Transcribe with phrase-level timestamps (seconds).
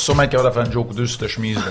[0.00, 1.62] sûrement être capable de faire une joke ou deux sur cette chemise-là.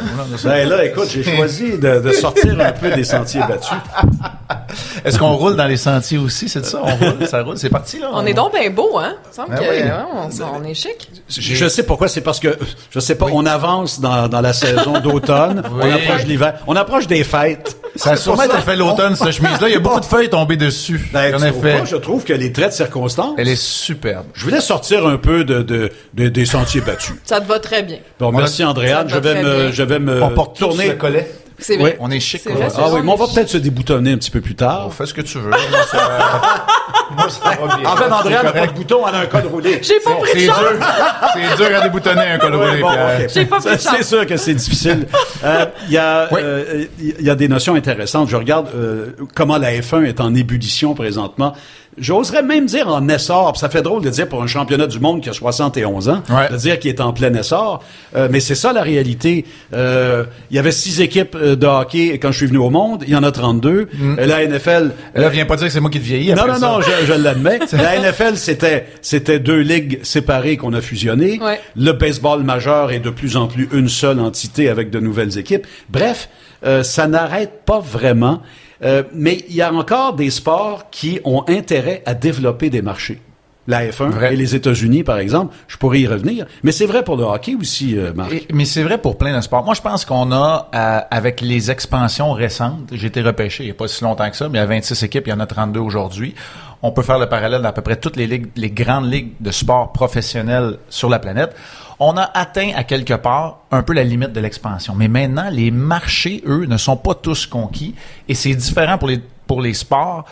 [0.43, 3.71] Ben là, écoute, j'ai choisi de, de sortir un peu des sentiers battus.
[5.05, 6.47] Est-ce qu'on roule dans les sentiers aussi?
[6.49, 6.81] C'est ça?
[6.83, 7.27] On roule?
[7.27, 7.57] Ça roule?
[7.57, 8.09] C'est parti, là?
[8.13, 9.15] On est donc bien beau, hein?
[9.31, 9.77] Il semble Ben que, oui.
[9.83, 11.09] ouais, on, on est chic.
[11.27, 12.57] Je sais pourquoi, c'est parce que,
[12.91, 17.07] je sais pas, on avance dans, dans la saison d'automne, on approche l'hiver, on approche
[17.07, 17.77] des fêtes.
[17.99, 19.67] Ça a sûrement été fait l'automne, cette chemise-là.
[19.67, 20.99] Il y a beaucoup de feuilles tombées dessus.
[21.13, 21.79] Ben, en effet.
[21.79, 21.85] pas?
[21.85, 24.25] je trouve que les traits de circonstance, Elle est superbe.
[24.33, 27.15] je voulais sortir un peu de, de, de- des sentiers battus.
[27.25, 27.97] Ça te va très bien.
[28.19, 30.87] Bon, merci Andréane, je va vais me, je vais me On porte tous tourner.
[30.89, 31.29] le collet.
[31.59, 31.81] C'est Oui.
[31.81, 31.97] vrai.
[31.99, 32.41] On est chic.
[32.43, 32.67] C'est quoi.
[32.67, 34.85] vrai, Ah oui, mais on va peut-être se déboutonner un petit peu plus tard.
[34.87, 35.49] On fait ce que tu veux.
[35.49, 35.57] Moi,
[35.91, 35.97] ça,
[37.15, 37.89] moi, ça va bien.
[37.89, 39.79] En fait, C'est n'a pas de bouton, elle a un col roulé.
[39.81, 40.53] J'ai pas pris C'est de dur.
[40.55, 41.33] chance.
[41.57, 42.81] C'est dur à déboutonner un col roulé.
[42.81, 42.89] Bon.
[43.33, 43.95] J'ai pas pris de chance.
[43.97, 45.07] C'est sûr que c'est difficile.
[45.41, 46.41] Euh, Il y a, Oui.
[46.43, 48.27] euh, il y a des notions intéressantes.
[48.27, 51.53] Je regarde euh, comment la F1 est en ébullition présentement.
[51.99, 53.57] J'oserais même dire en essor.
[53.57, 56.49] Ça fait drôle de dire pour un championnat du monde qui a 71 ans, Ouais.
[56.49, 57.83] de dire qu'il est en plein essor.
[58.15, 59.45] Euh, mais c'est ça la réalité.
[59.73, 63.03] Euh, il y avait six équipes euh, de hockey quand je suis venu au monde.
[63.07, 63.87] Il y en a 32.
[64.01, 66.29] Euh, La NFL, Là, viens pas dire que c'est moi qui te vieillis.
[66.33, 66.67] non, après non, ça.
[66.67, 67.59] non, je, je l'admets.
[67.73, 71.39] La NFL, c'était, c'était deux ligues séparées qu'on a fusionnées.
[71.41, 71.59] Ouais.
[71.75, 75.65] Le baseball majeur est de plus en plus une seule entité avec de nouvelles équipes.
[75.89, 76.29] Bref,
[76.65, 78.41] euh, ça n'arrête pas vraiment.
[78.83, 83.19] Euh, mais il y a encore des sports qui ont intérêt à développer des marchés.
[83.67, 84.33] La F1 Vrai.
[84.33, 86.47] et les États-Unis, par exemple, je pourrais y revenir.
[86.63, 88.33] Mais c'est vrai pour le hockey aussi, euh, Marc.
[88.33, 89.63] Et- mais c'est vrai pour plein de sports.
[89.63, 93.71] Moi, je pense qu'on a, euh, avec les expansions récentes, j'ai été repêché il n'y
[93.71, 95.39] a pas si longtemps que ça, mais il y a 26 équipes, il y en
[95.39, 96.33] a 32 aujourd'hui.
[96.81, 99.51] On peut faire le parallèle d'à peu près toutes les ligues, les grandes ligues de
[99.51, 101.53] sport professionnels sur la planète.
[101.99, 104.95] On a atteint à quelque part un peu la limite de l'expansion.
[104.95, 107.93] Mais maintenant, les marchés, eux, ne sont pas tous conquis
[108.27, 110.25] et c'est différent pour les, pour les sports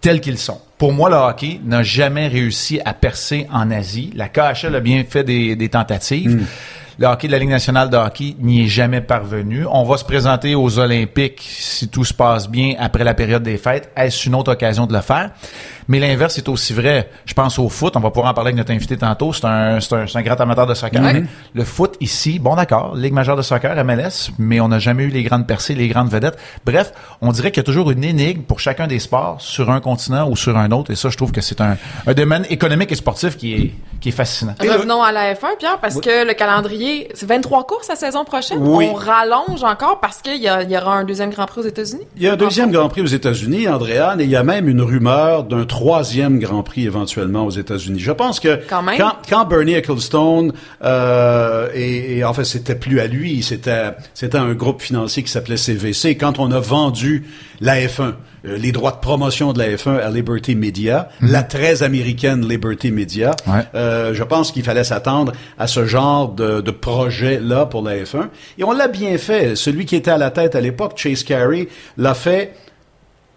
[0.00, 0.60] tels qu'ils sont.
[0.78, 4.12] Pour moi, le hockey n'a jamais réussi à percer en Asie.
[4.14, 6.46] La KHL a bien fait des, des tentatives.
[6.96, 9.66] Le hockey de la Ligue nationale de hockey n'y est jamais parvenu.
[9.68, 13.56] On va se présenter aux Olympiques, si tout se passe bien, après la période des
[13.58, 13.90] fêtes.
[13.96, 15.30] Est-ce une autre occasion de le faire?
[15.88, 17.10] Mais l'inverse est aussi vrai.
[17.26, 17.96] Je pense au foot.
[17.96, 19.32] On va pouvoir en parler avec notre invité tantôt.
[19.32, 21.02] C'est un, c'est un, c'est un grand amateur de soccer.
[21.52, 25.08] Le foot ici, bon d'accord, Ligue majeure de soccer, MLS, mais on n'a jamais eu
[25.08, 26.38] les grandes percées, les grandes vedettes.
[26.64, 29.80] Bref, on dirait qu'il y a toujours une énigme pour chacun des sports sur un
[29.80, 30.92] continent ou sur un autre.
[30.92, 31.76] Et ça, je trouve que c'est un,
[32.06, 33.74] un domaine économique et sportif qui est,
[34.04, 34.54] qui est fascinant.
[34.60, 38.58] Revenons à la F1, Pierre, parce que le calendrier, c'est 23 courses la saison prochaine?
[38.60, 38.86] Oui.
[38.90, 42.02] On rallonge encore parce qu'il y, y aura un deuxième Grand Prix aux États-Unis?
[42.18, 44.68] Il y a un deuxième Grand Prix aux États-Unis, Andréane, et il y a même
[44.68, 47.98] une rumeur d'un troisième Grand Prix éventuellement aux États-Unis.
[47.98, 48.98] Je pense que Quand même.
[49.30, 54.52] quand, Bernie Ecclestone euh, et, et en fait c'était plus à lui, c'était c'était un
[54.52, 56.16] groupe financier qui s'appelait CVC.
[56.18, 57.24] Quand on a vendu
[57.60, 58.12] la F1,
[58.46, 62.90] euh, les droits de promotion de la F1 à Liberty Media, la très américaine Liberty
[62.90, 63.60] Media, Ouais.
[63.74, 68.28] euh, je pense qu'il fallait s'attendre à ce genre de, de projet-là pour la F1.
[68.58, 69.56] Et on l'a bien fait.
[69.56, 72.54] Celui qui était à la tête à l'époque, Chase Carey, l'a fait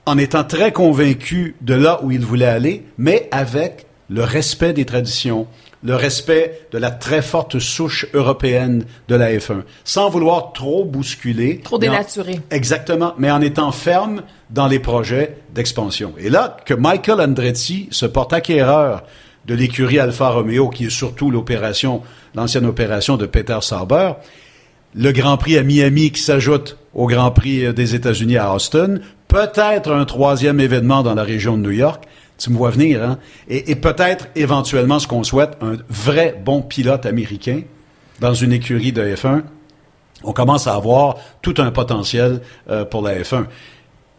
[0.06, 4.85] en étant très convaincu de là où il voulait aller, mais avec le respect des
[4.85, 5.47] traditions,
[5.84, 11.59] le respect de la très forte souche européenne de la F1, sans vouloir trop bousculer.
[11.63, 12.39] Trop en- dénaturé.
[12.51, 16.13] Exactement, mais en étant ferme dans les projets d'expansion.
[16.18, 19.03] Et là, que Michael Andretti se porte acquéreur
[19.47, 22.01] de l'écurie Alfa Romeo, qui est surtout l'opération,
[22.35, 24.13] l'ancienne opération de Peter Sauber,
[24.93, 28.95] le Grand Prix à Miami qui s'ajoute au Grand Prix euh, des États-Unis à Austin,
[29.27, 32.03] peut-être un troisième événement dans la région de New York.
[32.37, 33.17] Tu me vois venir, hein?
[33.47, 37.61] Et, peut-être éventuellement ce qu'on souhaite, un vrai bon pilote américain
[38.19, 39.41] dans une écurie de F1.
[40.23, 43.45] On commence à avoir tout un potentiel euh, pour la F1.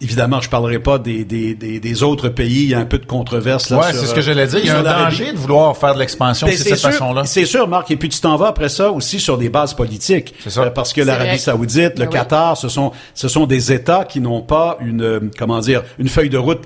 [0.00, 2.62] Évidemment, je parlerai pas des, des, des, des autres pays.
[2.64, 3.78] Il y a un peu de controverse là.
[3.78, 4.60] Ouais, c'est ce que euh, j'allais dire.
[4.62, 7.24] Il y a un danger de vouloir faire de l'expansion Ben, de cette façon-là.
[7.24, 7.90] C'est sûr, Marc.
[7.90, 10.34] Et puis tu t'en vas après ça aussi sur des bases politiques.
[10.44, 10.62] C'est ça.
[10.62, 11.38] Euh, parce que l'Arabie.
[11.38, 12.12] Saoudite, le Ben oui.
[12.12, 16.08] Qatar, ce sont ce sont des États qui n'ont pas une euh, comment dire une
[16.08, 16.62] feuille de route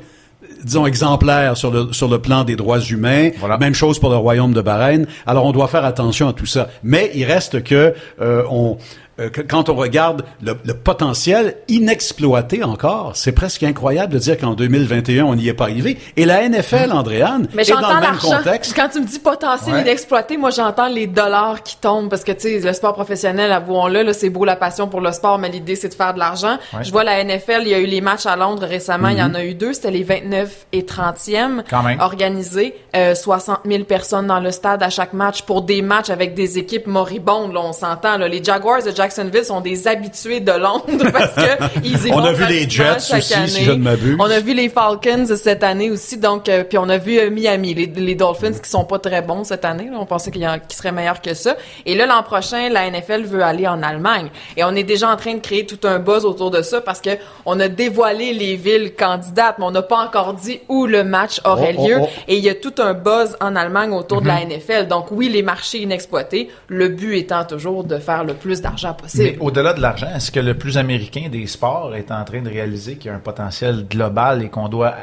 [0.64, 3.30] disons exemplaire sur le sur le plan des droits humains.
[3.38, 3.58] Voilà.
[3.58, 5.06] Même chose pour le royaume de Bahreïn.
[5.26, 6.68] Alors on doit faire attention à tout ça.
[6.82, 8.76] Mais il reste que euh, on
[9.20, 14.38] euh, que- quand on regarde le, le potentiel inexploité encore, c'est presque incroyable de dire
[14.38, 15.98] qu'en 2021 on n'y est pas arrivé.
[16.16, 18.74] Et la NFL, Andréane, Mais est dans le même contexte.
[18.74, 19.82] Quand tu me dis potentiel Ouais.
[19.82, 24.02] inexploité, moi j'entends les dollars qui tombent parce que tu sais le sport professionnel, avouons-le,
[24.02, 26.58] là, c'est beau la passion pour le sport, mais l'idée c'est de faire de l'argent.
[26.72, 26.82] Ouais.
[26.84, 29.22] Je vois la NFL, il y a eu les matchs à Londres récemment, il y
[29.22, 32.00] en a eu deux, c'était les 29 et 30e Quand même.
[32.00, 36.34] organisés, euh, 60 000 personnes dans le stade à chaque match pour des matchs avec
[36.34, 38.16] des équipes moribondes, là, on s'entend.
[38.18, 42.24] Les Jaguars de Jacksonville sont des habitués de Londres parce que ils y On vont
[42.24, 43.46] a vu les Jets aussi, année.
[43.48, 44.16] si je ne m'abuse.
[44.18, 47.30] On a vu les Falcons cette année aussi, donc euh, puis on a vu euh,
[47.30, 49.88] Miami, les, les Dolphins qui sont pas très bons cette année.
[49.90, 49.96] là.
[49.98, 51.56] On pensait qu'il y en- qu'ils seraient meilleurs que ça.
[51.86, 54.28] Et là, l'an prochain, la NFL veut aller en Allemagne.
[54.56, 57.00] Et on est déjà en train de créer tout un buzz autour de ça parce
[57.00, 57.10] que
[57.44, 61.40] on a dévoilé les villes candidates, mais on n'a pas encore dit où le match
[61.44, 61.96] aurait Oh, oh, lieu.
[62.02, 62.08] oh.
[62.28, 64.86] Et il y a tout un buzz en Allemagne autour de la NFL.
[64.88, 69.36] Donc oui, les marchés inexploités, le but étant toujours de faire le plus d'argent Mais
[69.38, 72.96] au-delà de l'argent, est-ce que le plus américain des sports est en train de réaliser
[72.96, 74.94] qu'il y a un potentiel global et qu'on doit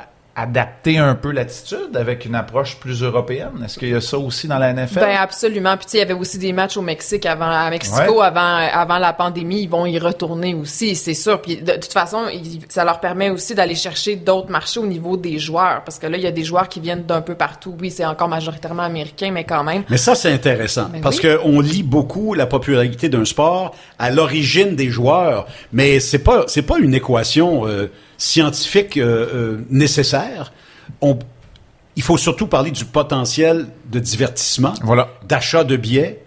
[0.41, 3.61] adapter un peu l'attitude avec une approche plus européenne?
[3.63, 4.99] Est-ce qu'il y a ça aussi dans la NFL?
[4.99, 5.75] Ben absolument.
[5.77, 8.25] Puis tu sais, il y avait aussi des matchs au Mexique avant à Mexico Ouais.
[8.25, 8.39] avant
[8.71, 11.41] avant la pandémie, ils vont y retourner aussi, c'est sûr.
[11.41, 12.25] Puis de, toute façon,
[12.69, 16.17] ça leur permet aussi d'aller chercher d'autres marchés au niveau des joueurs parce que là
[16.17, 17.75] il y a des joueurs qui viennent d'un peu partout.
[17.79, 19.83] Oui, c'est encore majoritairement américain mais quand même.
[19.89, 21.23] Mais ça, c'est intéressant Ben parce oui.
[21.23, 26.45] que on lit beaucoup la popularité d'un sport à l'origine des joueurs, mais c'est pas
[26.47, 30.53] c'est pas une équation euh, scientifique euh, euh, nécessaire.
[31.01, 31.17] On,
[31.95, 35.09] il faut surtout parler du potentiel de divertissement, Voilà.
[35.27, 36.23] d'achat de billets,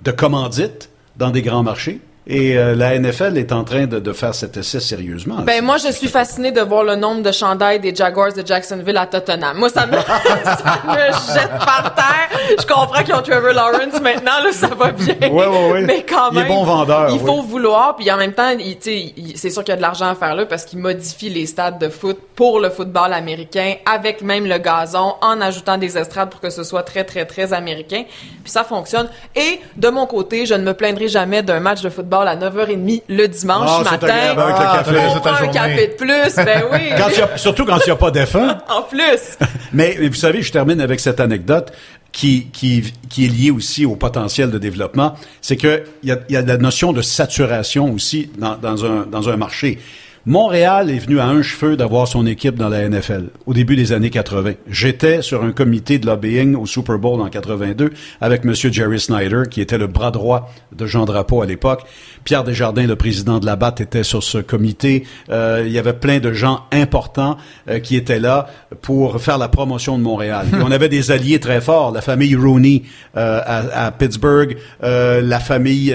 [0.00, 2.00] de commandites dans des grands marchés.
[2.24, 5.38] Et euh, la NFL est en train de, de faire cet essai sérieusement.
[5.42, 8.96] Ben moi je suis fascinée de voir le nombre de chandails des Jaguars de Jacksonville
[8.96, 9.58] à Tottenham.
[9.58, 9.92] Moi ça me
[10.44, 12.38] ça me jette par terre.
[12.60, 15.16] Je comprends qu'ils ont Trevor Lawrence maintenant là, ça va bien.
[15.20, 15.82] Ouais, ouais, ouais.
[15.82, 17.26] Mais quand Il est même bon vendeur, Il oui.
[17.26, 18.76] faut vouloir puis en même temps, il-
[19.16, 21.46] il- c'est sûr qu'il y a de l'argent à faire là parce qu'ils modifient les
[21.46, 26.30] stades de foot pour le football américain avec même le gazon en ajoutant des estrades
[26.30, 28.04] pour que ce soit très très très américain.
[28.44, 31.88] Puis ça fonctionne et de mon côté, je ne me plaindrai jamais d'un match de
[31.90, 34.06] football à 9h30 le dimanche matin.
[34.08, 34.96] avec le Ah, café.
[35.16, 36.78] On prend un café de plus, ben oui.
[36.96, 38.38] Quand il y a- surtout quand il n'y a pas d'effet.
[38.68, 39.38] en plus.
[39.72, 41.72] Mais vous savez, je termine avec cette anecdote
[42.12, 45.14] qui, qui, qui est liée aussi au potentiel de développement.
[45.40, 49.06] C'est que il y a, y a la notion de saturation aussi dans, dans, un,
[49.10, 49.78] dans un marché.
[50.24, 53.90] Montréal est venu à un cheveu d'avoir son équipe dans la NFL au début des
[53.90, 54.52] années 80.
[54.70, 57.90] J'étais sur un comité de lobbying au Super Bowl en 82
[58.20, 61.82] avec Monsieur Jerry Snyder, qui était le bras droit de Jean Drapeau à l'époque.
[62.22, 65.04] Pierre Desjardins, le président de la BAT, était sur ce comité.
[65.28, 67.36] Euh, il y avait plein de gens importants
[67.68, 68.46] euh, qui étaient là
[68.80, 70.46] pour faire la promotion de Montréal.
[70.52, 72.84] On avait des alliés très forts, la famille Rooney
[73.16, 75.92] euh, à, à Pittsburgh, la famille,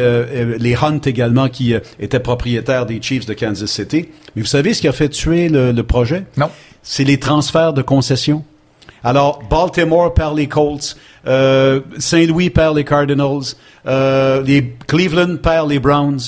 [0.59, 4.07] les Hunt également, qui étaient propriétaires des Chiefs de Kansas City.
[4.35, 6.25] Mais vous savez ce qui a fait tuer le, le projet?
[6.37, 6.49] Non.
[6.83, 8.43] C'est les transferts de concessions.
[9.03, 10.97] Alors, Baltimore perd les Colts,
[11.27, 13.55] euh, Saint-Louis perd les Cardinals,
[13.85, 16.19] euh, les Cleveland perd les Browns.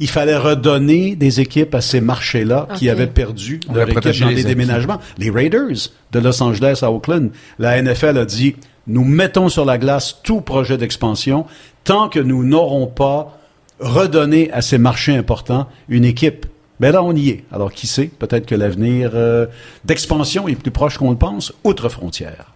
[0.00, 4.28] Il fallait redonner des équipes à ces marchés-là qui avaient perdu On leur équipe dans
[4.28, 4.98] les des déménagements.
[5.18, 8.56] Les Raiders de Los Angeles à Oakland, la NFL a dit,
[8.86, 11.44] nous mettons sur la glace tout projet d'expansion
[11.84, 13.38] tant que nous n'aurons pas
[13.78, 16.46] redonné à ces marchés importants une équipe.
[16.80, 17.44] Mais là, on y est.
[17.52, 18.06] Alors, qui sait?
[18.06, 19.46] Peut-être que l'avenir euh,
[19.84, 22.54] d'expansion est plus proche qu'on le pense, outre frontières.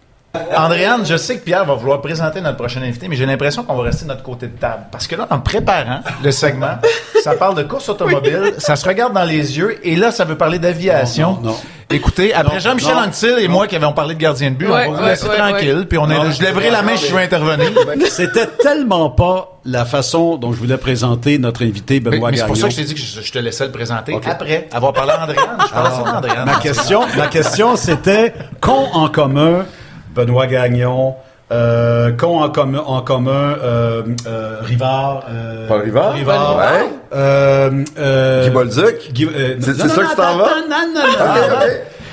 [0.55, 3.75] Andréane, je sais que Pierre va vouloir présenter notre prochain invité, mais j'ai l'impression qu'on
[3.75, 4.83] va rester de notre côté de table.
[4.91, 6.77] Parce que là, en préparant le segment,
[7.23, 10.37] ça parle de course automobile, ça se regarde dans les yeux, et là, ça veut
[10.37, 11.31] parler d'aviation.
[11.33, 11.57] Non, non, non.
[11.91, 14.91] Écoutez, après Jean-Michel Anctil et moi qui avons parlé de gardien de but, Ouais, on
[14.91, 15.85] va vous ouais, laisser ouais, tranquille, ouais.
[15.85, 17.69] puis on est, Non, je lèverai la main si je veux intervenir.
[18.09, 22.45] C'était tellement pas la façon dont je voulais présenter notre invité Mais, Benoît mais c'est
[22.47, 24.93] pour ça que je t'ai dit que je, je te laissais le présenter après avoir
[24.93, 25.57] parlé à Andréane.
[25.67, 26.45] Je parlais à Andréane.
[26.45, 29.65] Ma question, ma question, c'était qu'ont en commun
[30.15, 31.15] Benoît Gagnon,
[31.51, 36.13] euh, qu'ont en commun, en commun euh, euh, Rivard, euh, Paul Rivard?
[36.13, 36.89] Rivard, Ouais.
[37.13, 37.69] euh,
[37.99, 38.83] euh, Guy Bolduc?
[38.83, 40.45] Euh, C'est- non, c'est non, ça non, que tu t'en vas?
[40.45, 41.03] Non, non,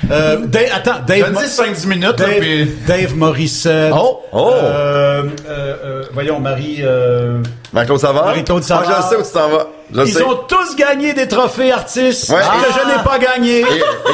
[0.09, 2.71] non, Dave- attends, Dave, Donne-y 5-10 minutes, là, Dave, puis...
[2.85, 3.93] Dave Morissette.
[3.95, 4.19] Oh!
[4.33, 4.51] Oh!
[4.53, 6.79] Euh, euh, euh, voyons, Marie.
[6.83, 7.41] Euh,
[7.71, 8.25] Marc-Claude Savard?
[8.25, 8.85] Marie-Claude Savard.
[8.97, 9.67] Ah, je sais où tu t'en vas.
[9.93, 10.23] Je ils sais.
[10.23, 12.37] ont tous gagné des trophées artistes Ouais.
[12.39, 13.59] que je n'ai pas gagné.
[13.61, 13.63] Et,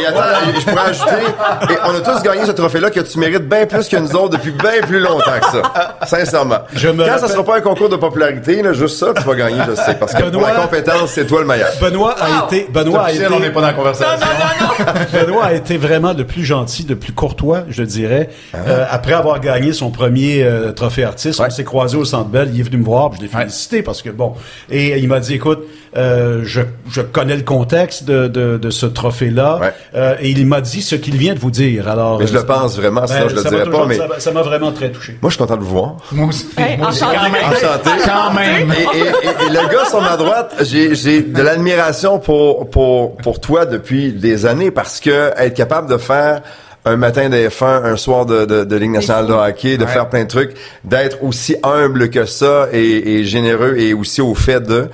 [0.01, 0.21] et attends,
[0.55, 1.25] je pourrais ajouter,
[1.73, 4.37] et on a tous gagné ce trophée-là que tu mérites bien plus que nous autres
[4.37, 5.97] depuis bien plus longtemps que ça.
[6.05, 6.59] Sincèrement.
[6.73, 9.23] Je me Quand ça rappelle- sera pas un concours de popularité, là, juste ça, tu
[9.23, 9.95] vas gagner, je sais.
[9.95, 11.69] Parce que pour Benoît- la compétence, c'est toi le meilleur.
[11.81, 14.25] Benoît a été, Benoît a été, on n'est pas dans la conversation.
[15.13, 18.29] Benoît a été vraiment le plus gentil, le plus courtois, je dirais.
[18.53, 18.57] Ah.
[18.67, 22.49] Euh, après avoir gagné son premier euh, trophée artiste, on s'est croisé au Centre Bell.
[22.53, 24.33] Il est venu me voir, puis je l'ai félicité parce que bon.
[24.69, 25.63] Et il m'a dit, écoute,
[25.97, 26.61] euh, je,
[26.91, 29.73] je connais le contexte de, de, de ce trophée-là, Ouais.
[29.95, 31.87] Euh, et il m'a dit ce qu'il vient de vous dire.
[31.87, 33.85] Alors, Mais je euh, le pense vraiment, sinon ben, je le ça m'a dirais pas,
[33.85, 35.17] mais ça m'a- vraiment très touché.
[35.21, 35.97] moi, je suis content de vous voir.
[36.11, 36.47] Moi aussi.
[36.57, 37.17] Hey, Moi aussi, enchanté.
[37.17, 37.43] quand même.
[37.43, 37.89] Enchanté.
[38.05, 38.71] Quand même.
[38.71, 43.39] Et, et- et- et le gars sur ma droite, j'ai, de l'admiration pour, pour, pour
[43.39, 46.41] toi depuis des années parce que être capable de faire
[46.85, 49.91] un matin de F1, un soir de, de, de Ligue nationale de hockey, de Ouais.
[49.91, 50.51] faire plein de trucs,
[50.85, 54.87] d'être aussi humble que ça et, et généreux et aussi au fait de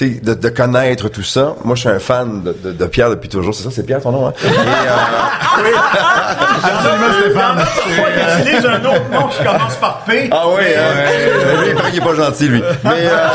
[0.00, 1.54] de, de connaître tout ça.
[1.64, 3.54] Moi, je suis un fan de, de, de Pierre depuis toujours.
[3.54, 4.32] C'est ça, c'est Pierre ton nom, hein?
[4.42, 5.76] Et, euh,
[6.62, 7.66] Absolument, Stéphane.
[7.86, 10.30] Il utilise un autre nom qui commence par P.
[10.32, 11.60] Ah oui, hein?
[11.60, 12.62] Lui, il paraît qu'il est pas gentil, lui.
[12.84, 13.26] Mais, euh,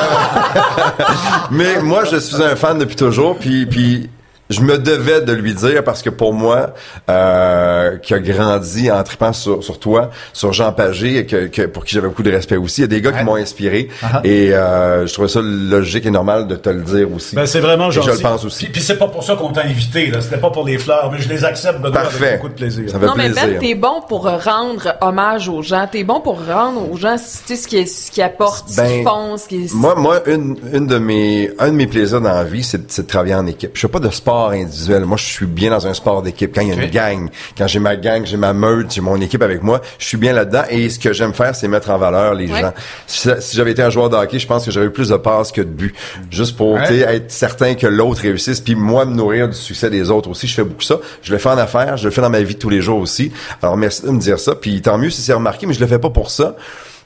[1.52, 4.10] mais moi, je suis un fan depuis toujours, puis, puis
[4.50, 6.74] je me devais de lui dire parce que pour moi,
[7.10, 11.64] euh, qui a grandi en tripant sur, sur toi, sur Jean Pagé, et que, que
[11.64, 13.20] pour qui j'avais beaucoup de respect aussi, il y a des gars Ouais.
[13.20, 14.22] qui m'ont inspiré Uh-huh.
[14.26, 17.36] et euh, je trouvais ça logique et normal de te le dire aussi.
[17.36, 18.08] Ben, c'est vraiment Et gentil.
[18.10, 18.64] Je le pense aussi.
[18.66, 20.22] Puis, puis c'est pas pour ça qu'on t'a invité, là.
[20.22, 22.26] C'était pas pour les fleurs, mais je les accepte, Benoît, Parfait.
[22.28, 22.90] avec beaucoup de plaisir.
[22.90, 23.48] Ça fait Non, mais plaisir.
[23.48, 25.88] Ben, t'es bon pour rendre hommage aux gens.
[25.92, 28.78] T'es bon pour rendre aux gens, tu sais, ce qui, est- ce qui apporte, ce
[28.78, 29.74] Ben, qu'ils font, ce qui est...
[29.74, 33.04] Moi, moi, une, une de mes, un de mes plaisirs dans la vie, c'est, c'est
[33.04, 33.72] de travailler en équipe.
[33.74, 35.06] Je fais pas de sport individuel.
[35.06, 36.54] Moi, je suis bien dans un sport d'équipe.
[36.54, 39.20] Quand il y a une gang, quand j'ai ma gang, j'ai ma meute, j'ai mon
[39.22, 40.64] équipe avec moi, je suis bien là-dedans.
[40.70, 42.62] Et ce que j'aime faire, c'est mettre en valeur les Ouais.
[42.62, 42.74] gens.
[43.08, 45.18] Si, si j'avais été un joueur de hockey, je pense que j'aurais eu plus de
[45.18, 45.94] passes que de buts.
[46.30, 46.88] Juste pour, Ouais.
[46.88, 50.30] tu sais, être certain que l'autre réussisse, puis moi, me nourrir du succès des autres
[50.30, 50.48] aussi.
[50.48, 51.00] Je fais beaucoup ça.
[51.22, 53.00] Je le fais en affaires, je le fais dans ma vie de tous les jours
[53.00, 53.32] aussi.
[53.62, 54.56] Alors, merci de me dire ça.
[54.56, 56.56] Puis tant mieux si c'est remarqué, mais je le fais pas pour ça.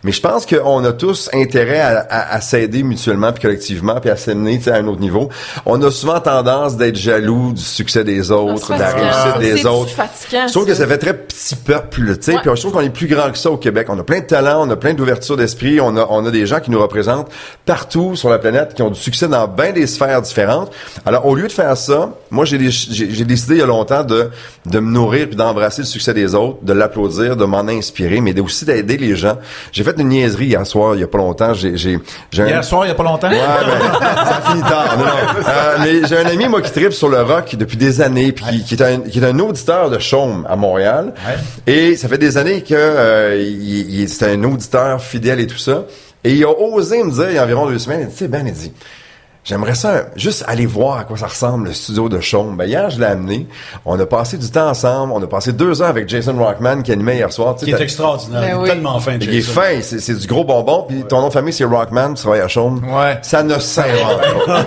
[0.03, 4.09] Mais je pense qu'on a tous intérêt à, à- à s'aider mutuellement puis collectivement puis
[4.09, 5.29] à s'amener à un autre niveau.
[5.65, 9.65] On a souvent tendance d'être jaloux du succès des autres, Ah, de la réussite des
[9.65, 9.89] autres.
[10.47, 10.87] Je trouve que ça.
[10.87, 12.37] fait très petit peuple, tu sais.
[12.41, 13.87] Puis je trouve qu'on est plus grand que ça au Québec.
[13.89, 16.45] On a plein de talents, on a plein d'ouverture d'esprit, on a on a des
[16.45, 17.29] gens qui nous représentent
[17.65, 20.71] partout sur la planète qui ont du succès dans bien des sphères différentes.
[21.05, 24.29] Alors au lieu de faire ça, moi j'ai décidé il y a longtemps de
[24.65, 28.37] de me nourrir puis d'embrasser le succès des autres, de l'applaudir, de m'en inspirer, mais
[28.39, 29.37] aussi d'aider les gens.
[29.71, 31.99] J'ai fait une niaiserie hier soir, il y a pas longtemps, j'ai j'ai
[32.31, 33.29] j'ai un- Hier soir, il y a pas longtemps?
[33.29, 34.97] Ouais, ben, ça finit tard.
[34.97, 35.11] Non, non.
[35.47, 38.45] Euh, mais j'ai un ami, moi, qui tripe sur le rock depuis des années, puis
[38.45, 41.13] qui, qui est un, qui est un auditeur de Chaume à Montréal.
[41.67, 41.73] Ouais.
[41.73, 45.57] Et ça fait des années que euh, il, il- c'est un auditeur fidèle et tout
[45.57, 45.83] ça.
[46.23, 48.19] Et il a osé me dire, il y a environ deux semaines, il dit, tu
[48.19, 48.73] sais, Ben, il dit,
[49.45, 52.55] J'aimerais ça juste aller voir à quoi ça ressemble le studio de Chaume.
[52.57, 53.47] Ben hier, je l'ai amené.
[53.85, 55.11] On a passé du temps ensemble.
[55.13, 57.55] On a passé deux heures avec Jason Rockman qui animait hier soir.
[57.55, 58.41] Tu sais, Qui est extraordinaire.
[58.41, 58.69] Ben il est oui.
[58.69, 59.53] tellement fin, il est Jason.
[59.61, 60.85] fin, c'est, c'est du gros bonbon.
[60.87, 62.81] Puis ton nom de famille, c'est Rockman, tu travailles à Chaume.
[62.93, 63.17] Ouais.
[63.23, 64.65] Ça ne s'invente pas.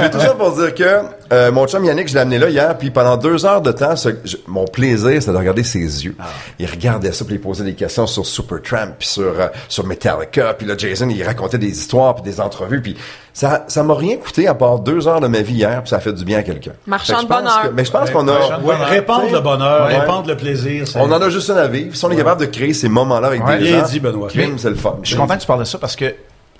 [0.00, 1.00] Mais tout ça pour dire que
[1.32, 3.96] euh, mon chum Yannick, je l'ai amené là hier, puis pendant deux heures de temps,
[3.96, 6.16] ce- je- mon plaisir, c'était de regarder ses yeux.
[6.58, 10.54] Il regardait ça, puis il posait des questions sur Supertramp, puis sur, euh, sur Metallica,
[10.54, 12.96] puis là, Jason, il racontait des histoires, puis des entrevues, puis
[13.32, 15.96] ça ça m'a rien coûté à part deux heures de ma vie hier, puis ça
[15.96, 16.72] a fait du bien à quelqu'un.
[16.86, 17.62] Marchand de bonheur.
[17.62, 18.60] que- mais je pense qu'on a...
[18.60, 19.98] Ouais, répandre le bonheur, Ouais.
[19.98, 20.86] répandre le plaisir.
[20.86, 21.96] c'est- On en a juste une à vivre.
[21.96, 23.58] Si on est capable de créer ces moments-là avec Ouais.
[23.58, 24.28] des gens, dit, Benoît.
[24.56, 24.96] c'est le fun.
[25.02, 26.14] Je suis content que tu parles de ça parce que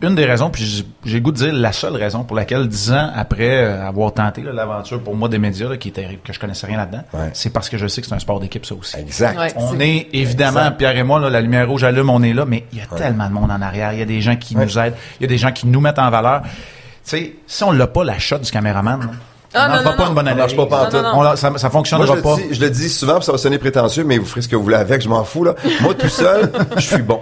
[0.05, 0.65] une des raisons, puis
[1.05, 4.13] j'ai- le goût de dire la seule raison pour laquelle dix ans après euh, avoir
[4.13, 7.31] tenté l'aventure pour moi des médias, là, qui était que je connaissais rien là-dedans, Ouais.
[7.33, 8.97] c'est parce que je sais que c'est un sport d'équipe ça aussi.
[8.99, 9.39] Exact.
[9.39, 9.53] Ouais.
[9.57, 10.77] On est évidemment, Exact.
[10.79, 12.87] Pierre et moi, là, la lumière rouge allume, on est là, mais il y a
[12.87, 13.93] tellement de monde en arrière.
[13.93, 14.65] Il y a des gens qui Ouais.
[14.65, 16.43] nous aident, il y a des gens qui nous mettent en valeur.
[16.45, 16.51] Tu
[17.05, 19.07] sais, si on l'a pas, la shot du caméraman, là,
[19.57, 20.09] Ah, ça non, pas non.
[20.09, 22.37] une bonne marche pas ça, ça Moi, fonctionnera je pas.
[22.37, 24.49] le, dis, je le dis souvent, puis ça va sonner prétentieux, mais vous ferez ce
[24.49, 25.55] que vous voulez avec, je m'en fous, là.
[25.81, 27.21] Moi, tout seul, je suis bon.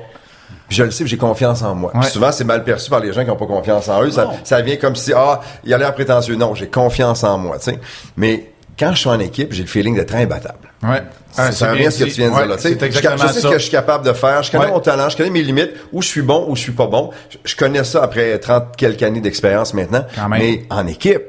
[0.72, 1.92] Puis je le sais, j'ai confiance en moi.
[1.94, 2.06] Ouais.
[2.06, 4.10] souvent, c'est mal perçu par les gens qui n'ont pas confiance en eux.
[4.10, 6.34] Ça, vient comme si, ah, il a l'air prétentieux.
[6.34, 7.78] Non, j'ai confiance en moi, tu sais.
[8.16, 10.70] Mais quand je suis en équipe, j'ai le feeling d'être imbattable.
[10.82, 11.02] Ouais.
[11.36, 12.56] Ah, C'est à ce que tu viens de Ouais, dire là.
[12.56, 12.76] tu sais.
[12.80, 13.40] C'est Je, je sais ça.
[13.40, 14.42] ce que je suis capable de faire.
[14.42, 14.70] Je connais Ouais.
[14.70, 17.10] mon talent, je connais mes limites, où je suis bon, où je suis pas bon.
[17.28, 20.06] Je, je connais ça après 30 quelques années d'expérience maintenant.
[20.16, 20.40] Quand même.
[20.40, 21.20] Mais en équipe,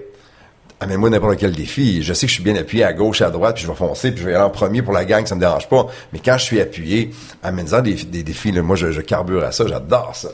[0.84, 2.04] amène-moi n'importe quel défi.
[2.04, 4.12] Je sais que je suis bien appuyé à gauche, à droite, puis je vais foncer,
[4.12, 5.88] puis je vais aller en premier pour la gang, ça me dérange pas.
[6.12, 7.12] Mais quand je suis appuyé,
[7.42, 8.52] amène-en des, des défis.
[8.52, 10.30] Là, moi, je, je carbure à ça, j'adore ça.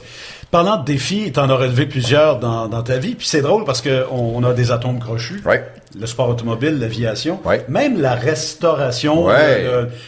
[0.52, 3.14] Parlant de défis, tu en as relevé plusieurs dans, dans ta vie.
[3.14, 5.42] Puis c'est drôle parce que on, on a des atomes crochus.
[5.46, 5.64] Ouais.
[6.00, 7.40] Le sport automobile, l'aviation.
[7.46, 7.66] Ouais.
[7.68, 9.26] Même la restauration.
[9.26, 9.66] Ouais.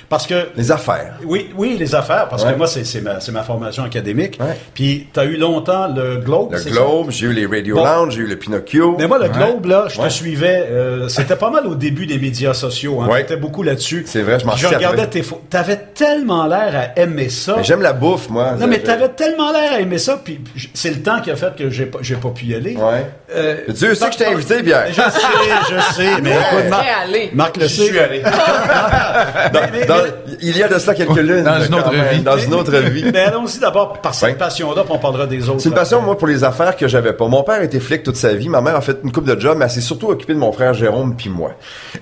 [0.09, 1.15] parce que Les affaires.
[1.25, 2.53] Oui, oui, les affaires, parce Ouais.
[2.53, 4.38] que moi, c'est c'est ma, c'est ma formation académique.
[4.39, 4.57] Ouais.
[4.73, 7.83] Puis, tu as eu longtemps le Globe, Le Globe, j'ai eu les Radio Bon.
[7.83, 8.95] Lounge, j'ai eu le Pinocchio.
[9.00, 10.07] Mais moi, le Globe, là, je Ouais.
[10.07, 13.01] te suivais, euh, c'était pas mal au début des médias sociaux.
[13.01, 13.21] Hein, Ouais.
[13.23, 14.03] T'étais beaucoup là-dessus.
[14.05, 14.75] C'est vrai, je m'en servais.
[14.75, 15.43] regardais tes photos.
[15.50, 17.55] T'avais tellement l'air à aimer ça.
[17.57, 18.51] Mais j'aime la bouffe, moi.
[18.59, 20.39] Non, mais Je- t'avais tellement l'air à aimer ça, puis
[20.73, 22.75] c'est le temps qui a fait que j'ai pas, j'ai pas pu y aller.
[22.75, 23.05] Ouais.
[23.35, 24.88] Euh, Dieu sait que je t'ai invité, Pierre?
[24.89, 26.86] Je sais, je sais, mais écoute, Marc.
[27.34, 28.00] Marc le sait.
[28.00, 28.22] allé.
[29.72, 29.96] mais- Dans-
[30.42, 31.44] il y a de ça quelques lunes.
[31.44, 32.22] Dans une autre vie.
[32.22, 33.06] Dans une autre vie.
[33.12, 35.60] Mais allons-y d'abord par cette passion-là, puis on parlera des autres.
[35.62, 37.28] C'est une passion, moi, pour les affaires que j'avais pas.
[37.28, 38.50] Mon père était flic toute sa vie.
[38.50, 40.51] Ma mère a fait une coupe de job, mais elle s'est surtout occupée de mon
[40.51, 41.51] frère Jérôme puis moi.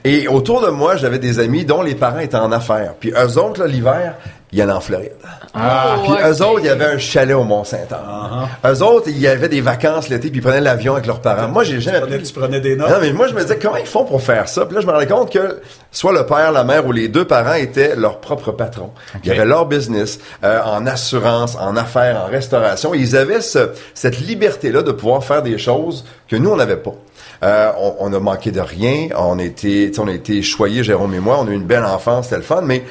[0.04, 2.94] Et autour de moi, j'avais des amis dont les parents étaient en affaires.
[3.00, 4.16] Puis eux autres, l'hiver,
[4.52, 5.12] il y en a en Floride.
[5.54, 6.20] Ah, Puis ok.
[6.26, 8.48] eux autres, il y avait un chalet au Mont-Saint-Anne.
[8.66, 11.48] Eux autres, il y avait des vacances l'été, puis ils prenaient l'avion avec leurs parents.
[11.48, 12.90] Moi, j'ai jamais Tu prenais- tu prenais des notes?
[12.90, 14.66] non, mais moi, je me disais, comment ils font pour faire ça?
[14.66, 15.60] Puis là, je me rendais compte que
[15.92, 18.92] soit le père, la mère ou les deux parents étaient leur propre patron.
[19.24, 22.94] Ils avaient leur business euh, en assurance, en affaires, en restauration.
[22.94, 26.94] Ils avaient ce- cette liberté-là de pouvoir faire des choses que nous, on n'avait pas.
[27.44, 29.08] Euh, on, on a manqué de rien.
[29.18, 31.38] On a été, tu sais, on a été choyés, Jérôme et moi.
[31.40, 32.84] On a eu une belle enfance, c'était le fun, mais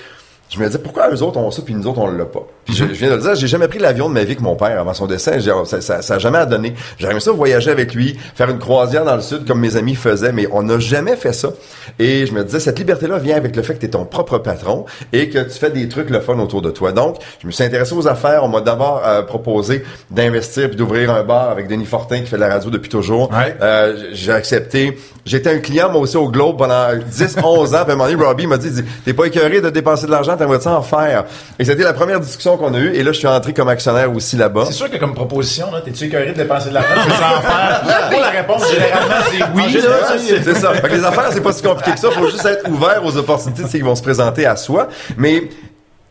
[0.48, 2.46] je me disais, pourquoi eux autres ont ça, puis nous autres, on l'a pas?
[2.68, 4.42] Puis je, je viens de le dire, j'ai jamais pris l'avion de ma vie que
[4.42, 5.40] mon père avant son décès.
[5.40, 6.74] J'ai- Ça, ça, ça a jamais donné.
[6.98, 10.32] J'aimerais ça voyager avec lui, faire une croisière dans le sud comme mes amis faisaient,
[10.32, 11.48] mais on n'a jamais fait ça.
[11.98, 14.36] Et je me disais, cette liberté-là vient avec le fait que tu es ton propre
[14.38, 16.92] patron et que tu fais des trucs le fun autour de toi.
[16.92, 18.44] Donc, je me suis intéressé aux affaires.
[18.44, 22.36] On m'a d'abord euh, proposé d'investir puis d'ouvrir un bar avec Denis Fortin qui fait
[22.36, 23.30] de la radio depuis toujours.
[23.30, 23.56] Ouais.
[23.62, 24.98] Euh, j'ai accepté.
[25.24, 27.78] J'étais un client, moi aussi, au Globe pendant 10, 11 ans.
[27.82, 28.70] Puis à un moment donné, Robbie m'a dit,
[29.04, 31.24] t'es pas écœuré de dépenser de l'argent, t'aimerais ça en faire?
[31.58, 32.94] Et c'était la première discussion qu'on a eue.
[32.94, 34.64] Et là, je suis entré comme actionnaire aussi là-bas.
[34.66, 36.88] C'est sûr que comme proposition, là, t'es-tu écœuré de dépenser de l'argent?
[37.04, 38.08] Veux ça en faire?
[38.10, 39.70] Pour la réponse, généralement, c'est oui.
[39.70, 40.74] Général, c'est ça.
[40.74, 42.10] Fait que les affaires, c'est pas si compliqué que ça.
[42.10, 44.88] Faut juste être ouvert aux opportunités qui vont se présenter à soi.
[45.16, 45.44] Mais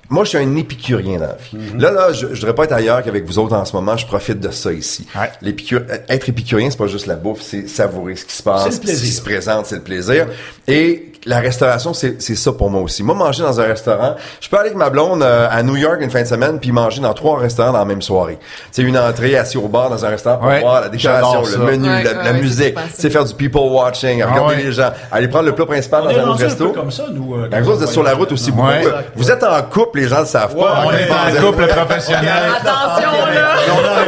[0.10, 1.58] moi, je suis un épicurien dans la vie.
[1.77, 3.98] Là, là, je, je voudrais pas être ailleurs qu'avec vous autres en ce moment.
[3.98, 5.06] Je profite de ça ici.
[5.20, 5.30] Ouais.
[5.42, 8.74] L'épicure, être épicurien, c'est pas juste la bouffe, c'est savourer ce qui se passe, C'est
[8.75, 9.00] le plaisir.
[9.00, 10.27] ce qui se présente, c'est le plaisir.
[10.68, 13.03] Et la restauration, c'est c'est ça pour moi aussi.
[13.03, 15.98] Moi, manger dans un restaurant, je peux aller avec ma blonde euh, à New York
[16.01, 18.39] une fin de semaine puis manger dans trois restaurants dans la même soirée.
[18.72, 21.57] C'est une entrée assis au bar dans un restaurant pour Ouais, voir la décoration, le
[21.65, 24.24] menu, Ouais, la, ouais, la ouais, musique, c'est super, tu sais faire du people watching,
[24.24, 24.63] regarder ouais.
[24.63, 26.69] les gens, aller prendre le plat principal On dans est un autre un peu resto.
[26.69, 27.36] comme ça, nous.
[27.36, 28.67] euh, Ben, quand vous êtes sur la route aussi beaucoup.
[29.15, 30.84] Vous êtes en couple, les gens le savent pas.
[30.86, 32.31] On est en couple professionnel.
[32.57, 33.48] Attention, là!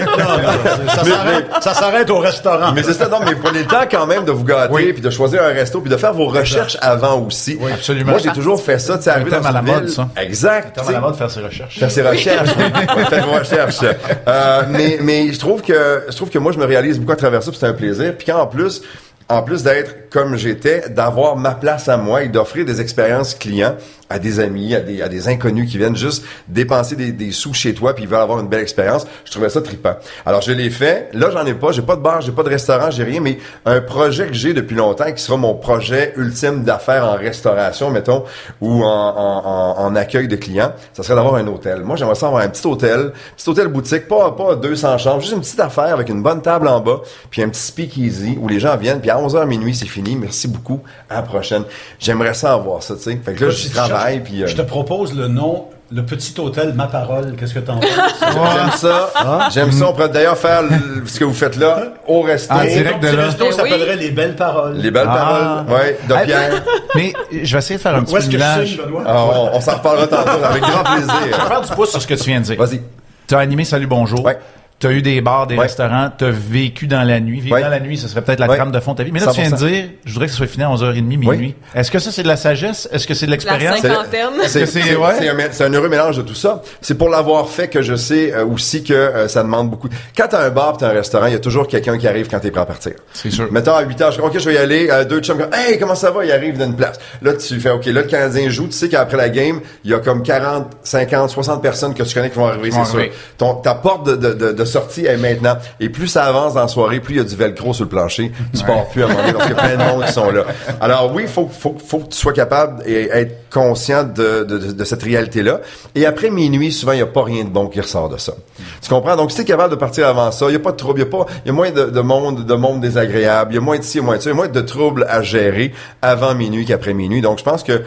[0.89, 2.71] Ça s'arrête- Ça s'arrête au restaurant.
[2.73, 5.01] Mais c'est ça, non, mais vous prenez le temps quand même de vous gâter, puis
[5.01, 7.57] de choisir un resto, puis de faire vos recherches avant aussi.
[7.59, 8.11] Oui, absolument.
[8.11, 10.09] Moi, j'ai toujours fait ça, tu thème dans à la mode, ça.
[10.17, 10.71] Exact.
[10.75, 10.93] T'as tu sais.
[10.93, 11.79] mal à de faire ses recherches.
[11.79, 12.49] faire ses recherches.
[12.59, 13.79] Ouais, faire vos recherches.
[14.27, 17.15] Euh, mais, mais je trouve que, je trouve que moi, je me réalise beaucoup à
[17.15, 18.15] travers ça, c'est un plaisir.
[18.17, 18.81] Puis qu'en plus,
[19.29, 23.75] en plus d'être comme j'étais, d'avoir ma place à moi et d'offrir des expériences clients
[24.09, 27.53] à des amis, à des, à des inconnus qui viennent juste dépenser des, des sous
[27.53, 29.05] chez toi puis ils veulent avoir une belle expérience.
[29.25, 29.95] Je trouvais ça trippant.
[30.25, 31.09] Alors je l'ai fait.
[31.13, 31.71] Là, j'en ai pas.
[31.71, 33.19] J'ai pas de bar, j'ai pas de restaurant, j'ai rien.
[33.21, 37.91] Mais un projet que j'ai depuis longtemps qui sera mon projet ultime d'affaires en restauration,
[37.91, 38.23] mettons,
[38.61, 41.81] ou en, en, en, en accueil de clients, ça serait d'avoir un hôtel.
[41.81, 45.33] Moi, j'aimerais ça avoir un petit hôtel, petit hôtel boutique, pas pas 200 chambres, juste
[45.33, 48.59] une petite affaire avec une bonne table en bas, puis un petit speakeasy où les
[48.59, 50.15] gens viennent, puis à 11h minuit, c'est fini.
[50.15, 50.81] Merci beaucoup.
[51.09, 51.63] À la prochaine.
[51.99, 53.19] J'aimerais ça avoir ça, tu sais.
[53.23, 56.73] Fait que là, je travaille, puis euh, Je te propose le nom, le petit hôtel
[56.73, 57.35] Ma Parole.
[57.37, 57.89] Qu'est-ce que t'en penses?
[58.21, 59.09] j'aime ça.
[59.51, 59.89] J'aime ça.
[59.89, 62.53] On pourrait d'ailleurs faire le- ce que vous faites là au resto.
[62.53, 63.25] En direct Ton de là.
[63.25, 63.55] resto Ben oui.
[63.55, 64.75] s'appellerait Les Belles Paroles.
[64.77, 65.63] Les belles Ah.
[65.67, 66.63] paroles, ouais, de Pierre.
[66.95, 68.81] Mais je vais essayer de faire un petit peu je village.
[69.05, 71.47] Ah, on on s'en reparlera tantôt avec grand Je vais plaisir.
[71.47, 72.57] faire du pouce sur ce que tu viens de dire.
[72.57, 72.81] Vas-y.
[73.27, 74.23] Tu as animé Salut Bonjour.
[74.25, 74.37] Ouais.
[74.79, 75.63] Tu as eu des bars, des Ouais.
[75.63, 76.09] restaurants.
[76.17, 77.41] Tu as vécu dans la nuit.
[77.41, 77.61] Vivre Ouais.
[77.61, 78.55] dans la nuit, ce serait peut-être la Ouais.
[78.55, 79.11] trame de fond de ta vie.
[79.11, 79.67] Mais là, tu viens de 100%.
[79.67, 81.53] dire, je voudrais que ce soit fini à 11h30, minuit.
[81.75, 82.87] Est-ce que ça, c'est de la sagesse?
[82.91, 83.79] Est-ce que c'est de La l'expérience?
[83.79, 84.29] cinquantaine.
[84.43, 85.13] C'est c'est- c'est- ouais?
[85.51, 86.61] c'est un, un heureux mélange de tout ça.
[86.79, 89.89] C'est pour l'avoir fait que je sais euh, aussi que euh, ça demande beaucoup.
[90.15, 92.39] Quand t'as un bar, t'as un restaurant, il y a toujours quelqu'un qui arrive quand
[92.39, 92.93] t'es prêt à partir.
[93.11, 93.51] C'est sûr.
[93.51, 94.87] Mettons à 8 heures, je dis, OK, je vais y aller.
[94.89, 96.23] Euh, deux chums, hey, comment ça va?
[96.23, 96.97] Il arrive d'une place.
[97.21, 98.67] Là, tu fais, OK, là, le Canadien joue.
[98.67, 102.13] Tu sais qu'après la game, il y a comme 40, 50, 60 personnes que tu
[102.13, 103.03] connais qui vont arriver, c'est sûr.
[103.37, 105.57] Ton, ta porte de, de, de, de sortie est maintenant.
[105.79, 107.89] Et plus ça avance dans la soirée, plus il y a du velcro sur le
[107.89, 108.31] plancher.
[108.55, 110.45] Tu pars plus à donné parce qu'il y a plein de monde qui sont là.
[110.81, 115.03] Alors oui, faut, faut, faut que tu sois capable et être conscient de, de, cette
[115.03, 115.61] réalité-là.
[115.95, 118.33] Et après minuit, souvent, il n'y a pas rien de bon qui ressort de ça.
[118.81, 119.15] Tu comprends?
[119.15, 120.99] Donc, si tu es capable de partir avant ça, il n'y a pas de trouble,
[120.99, 123.57] il y a pas, y a moins de, de monde, de monde désagréable, il y
[123.57, 124.61] a moins de ci, il y a moins de ça, il y a moins de
[124.61, 127.21] troubles à gérer avant minuit qu'après minuit.
[127.21, 127.83] Donc, je pense que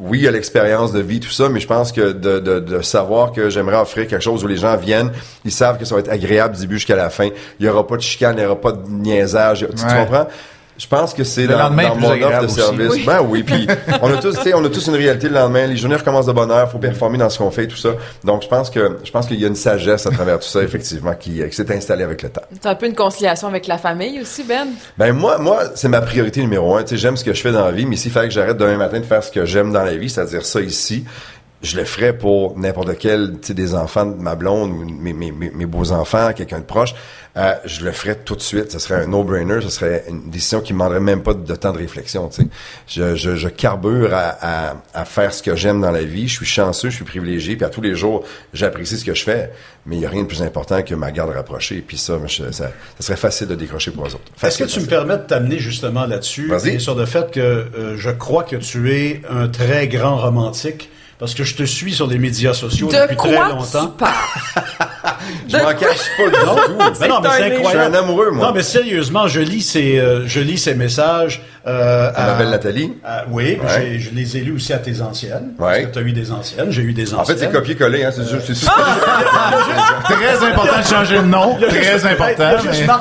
[0.00, 2.58] oui, il y a l'expérience de vie, tout ça, mais je pense que de, de,
[2.58, 5.12] de savoir que j'aimerais offrir quelque chose où les gens viennent,
[5.44, 7.28] ils savent que ça va être agréable du début jusqu'à la fin.
[7.58, 9.66] Il y aura pas de chicane, il y aura pas de niaisage.
[9.76, 10.26] Tu, comprends?
[10.80, 12.54] Je pense que c'est Le dans, dans mon offre de aussi.
[12.54, 12.90] service.
[12.90, 13.04] Oui.
[13.06, 13.66] Ben oui, puis
[14.00, 15.66] on a tous, tu sais, on a tous une réalité le lendemain.
[15.66, 17.90] Les journées recommencent de bonne heure, faut performer dans ce qu'on fait, tout ça.
[18.24, 20.62] Donc je pense que je pense qu'il y a une sagesse à travers tout ça,
[20.62, 22.40] effectivement, qui, qui s'est installée avec le temps.
[22.62, 24.68] C'est un peu une conciliation avec la famille aussi, Ben?
[24.96, 26.82] Ben moi, moi, c'est ma priorité numéro un.
[26.82, 28.56] Tu sais, j'aime ce que je fais dans la vie, mais s'il fallait que j'arrête
[28.56, 31.04] demain matin de faire ce que j'aime dans la vie, c'est-à-dire ça ici,
[31.62, 35.12] je le ferais pour n'importe quel, tu sais, des enfants de ma blonde ou mes,
[35.12, 36.94] mes, mes, beaux-enfants, quelqu'un de proche.
[37.36, 38.72] Euh, je le ferais tout de suite.
[38.72, 39.60] Ce serait un no-brainer.
[39.60, 42.28] Ce serait une décision qui ne demanderait même pas de temps de réflexion.
[42.28, 42.48] Tu sais.
[42.88, 46.26] je, je, je carbure à, à, à faire ce que j'aime dans la vie.
[46.28, 47.56] Je suis chanceux, je suis privilégié.
[47.56, 49.52] Puis à tous les jours, j'apprécie ce que je fais.
[49.86, 51.84] Mais il n'y a rien de plus important que ma garde rapprochée.
[51.86, 52.70] Puis ça, je- ça, ça
[53.00, 54.24] serait facile de décrocher pour eux autres.
[54.42, 56.50] Est-ce que Facile, tu me permets de t'amener justement là-dessus?
[56.80, 60.90] Sur le fait que euh, je crois que tu es un très grand romantique,
[61.20, 63.86] parce que je te suis sur les médias sociaux De depuis très quoi longtemps.
[63.88, 64.14] tu parles?
[65.48, 66.40] Je m'en cache pas du tout.
[67.00, 67.50] Ben non, mais c'est nez.
[67.50, 67.94] Je suis incroyable.
[67.94, 68.46] un amoureux, moi.
[68.46, 71.42] Non, mais sérieusement, je lis ces, euh, je lis ces messages.
[71.66, 72.94] Euh, À ma belle Nathalie.
[73.04, 73.98] à- oui, Ouais.
[73.98, 75.52] je les ai lus aussi à tes anciennes.
[75.58, 75.84] Parce Ouais.
[75.84, 77.20] que tu as eu des anciennes, j'ai eu des anciennes.
[77.20, 78.10] En fait, c'est copier-coller, hein.
[78.14, 78.66] C'est juste.
[80.04, 81.56] Très important de changer de nom.
[81.56, 82.50] Très important.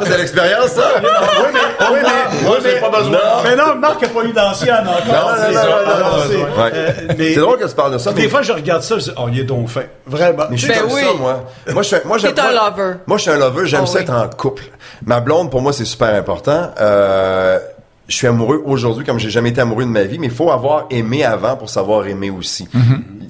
[0.04, 0.82] C'est l'expérience, ça?
[1.02, 1.08] oui,
[1.54, 3.12] mais, oui, mais, Moi, j'ai pas besoin.
[3.12, 3.17] Non.
[3.43, 5.06] Mais non, Marc n'a pas eu d'ancienne encore.
[5.08, 8.95] Non, non, c'est non, drôle que tu parles de ça, Des fois, je regarde ça,
[8.98, 9.84] je dis, oh, il est donc fin.
[10.06, 10.43] Vraiment.
[10.50, 11.45] Mais je suis Ben comme ça, moi.
[11.72, 12.02] Moi, je suis, un
[12.52, 12.93] lover.
[13.08, 13.65] Moi, je suis un lover.
[13.65, 14.63] J'aime Oh ça être en couple.
[15.06, 16.72] Ma blonde, pour moi, c'est super important.
[16.80, 17.60] Euh,
[18.10, 20.52] je suis amoureux aujourd'hui comme j'ai jamais été amoureux de ma vie, mais il faut
[20.52, 22.67] avoir aimé avant pour savoir aimer aussi.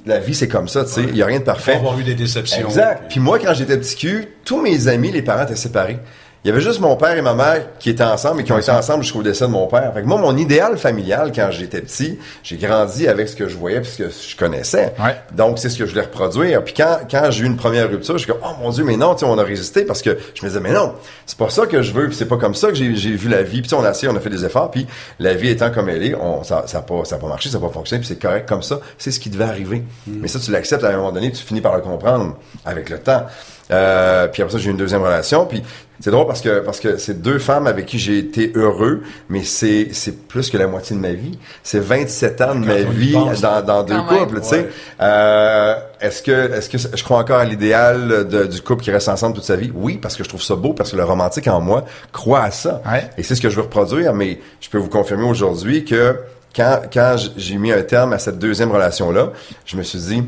[0.05, 1.03] La vie, c'est comme ça, tu sais.
[1.03, 1.73] Il y a rien de Faut parfait.
[1.73, 2.65] avoir eu des déceptions.
[2.67, 3.03] Exact.
[3.09, 5.99] Puis moi, quand j'étais petit cul, tous mes amis, les parents étaient séparés.
[6.45, 8.57] Il y avait juste mon père et ma mère qui étaient ensemble et qui ont
[8.57, 9.91] été ensemble jusqu'au décès de mon père.
[9.93, 13.57] Fait que moi, mon idéal familial, quand j'étais petit, j'ai grandi avec ce que je
[13.57, 14.93] voyais puis ce que je connaissais.
[14.97, 15.17] Ouais.
[15.33, 16.63] Donc, c'est ce que je voulais reproduire.
[16.63, 18.95] Puis quand, quand j'ai eu une première rupture, je suis comme, oh mon Dieu, mais
[18.95, 20.93] non, tu on a résisté parce que je me disais, mais non,
[21.25, 23.43] c'est pas ça que je veux, puis c'est pas comme ça que j'ai vu la
[23.43, 23.61] vie.
[23.61, 24.87] Puis on a essayé, on a fait des efforts, puis
[25.19, 27.49] la vie étant comme elle est, on, ça, ça a pas, ça a pas marché,
[27.49, 28.79] ça pas fonctionné, puis c'est correct comme ça.
[28.97, 29.83] C'est ce qui devait arriver.
[30.07, 32.99] Mais ça, tu l'acceptes à un moment donné, tu finis par le comprendre avec le
[32.99, 33.25] temps.
[33.71, 35.61] Euh, puis après ça, j'ai eu une deuxième relation, puis
[35.99, 39.43] c'est drôle parce que parce que c'est deux femmes avec qui j'ai été heureux, mais
[39.43, 41.37] c'est c'est plus que la moitié de ma vie.
[41.61, 44.69] C'est 27 ans de ma vie pense, dans, dans deux couples, tu sais.
[45.01, 49.35] Euh, est-ce que est-ce que je crois encore à l'idéal du couple qui reste ensemble
[49.35, 49.71] toute sa vie?
[49.75, 51.83] Oui, parce que je trouve ça beau, parce que le romantique en moi
[52.13, 52.81] croit à ça.
[52.89, 53.09] Ouais.
[53.17, 56.15] Et c'est ce que je veux reproduire, mais je peux vous confirmer aujourd'hui que
[56.55, 59.33] quand quand j'ai mis un terme à cette deuxième relation là,
[59.65, 60.23] je me suis dit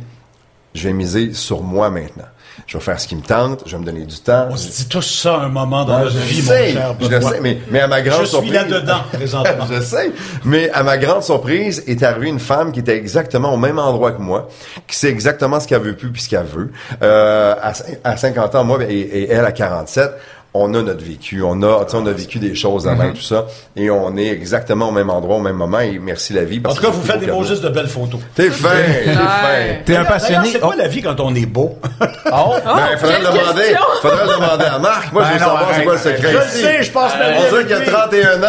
[0.73, 2.27] je vais miser sur moi maintenant.
[2.67, 4.47] Je vais faire ce qui me tente, je vais me donner du temps.
[4.49, 7.07] On se dit tous ça à un moment dans notre vie, sais, mon cher je
[7.07, 8.53] le sais, mais, mais à ma grande Je suis surprise...
[8.53, 9.67] là-dedans, présentement.
[9.71, 10.11] je sais.
[10.45, 14.11] Mais à ma grande surprise, est arrivée une femme qui était exactement au même endroit
[14.11, 14.47] que moi,
[14.87, 16.71] qui sait exactement ce qu'elle veut plus puis ce qu'elle veut.
[17.01, 20.11] Euh, à, cin- à 50 ans, moi, et, et elle à 47,
[20.53, 23.09] on a notre vécu, on a, tu sais, on a vécu des choses avant Mm-hmm.
[23.11, 23.45] et tout ça,
[23.77, 26.61] et on est exactement au même endroit, au même moment, et merci la vie.
[26.65, 27.49] En tout cas, vous faites des beau mots cadeau.
[27.49, 28.19] juste de belles photos.
[28.35, 28.69] T'es fin,
[29.03, 29.19] t'es fin.
[29.85, 30.49] T'es un passionné.
[30.51, 30.77] C'est quoi Oh.
[30.77, 31.77] la vie quand on est beau?
[32.33, 32.53] Oh.
[32.65, 35.13] Ben, faudrait le demander, faudrait le demander à Marc.
[35.13, 36.61] Moi, je Ben veux non, savoir c'est quoi le secret Je le ici.
[36.61, 37.85] sais, je passe ma vie On dirait qu'il y a lui.
[37.87, 38.47] 31 ans,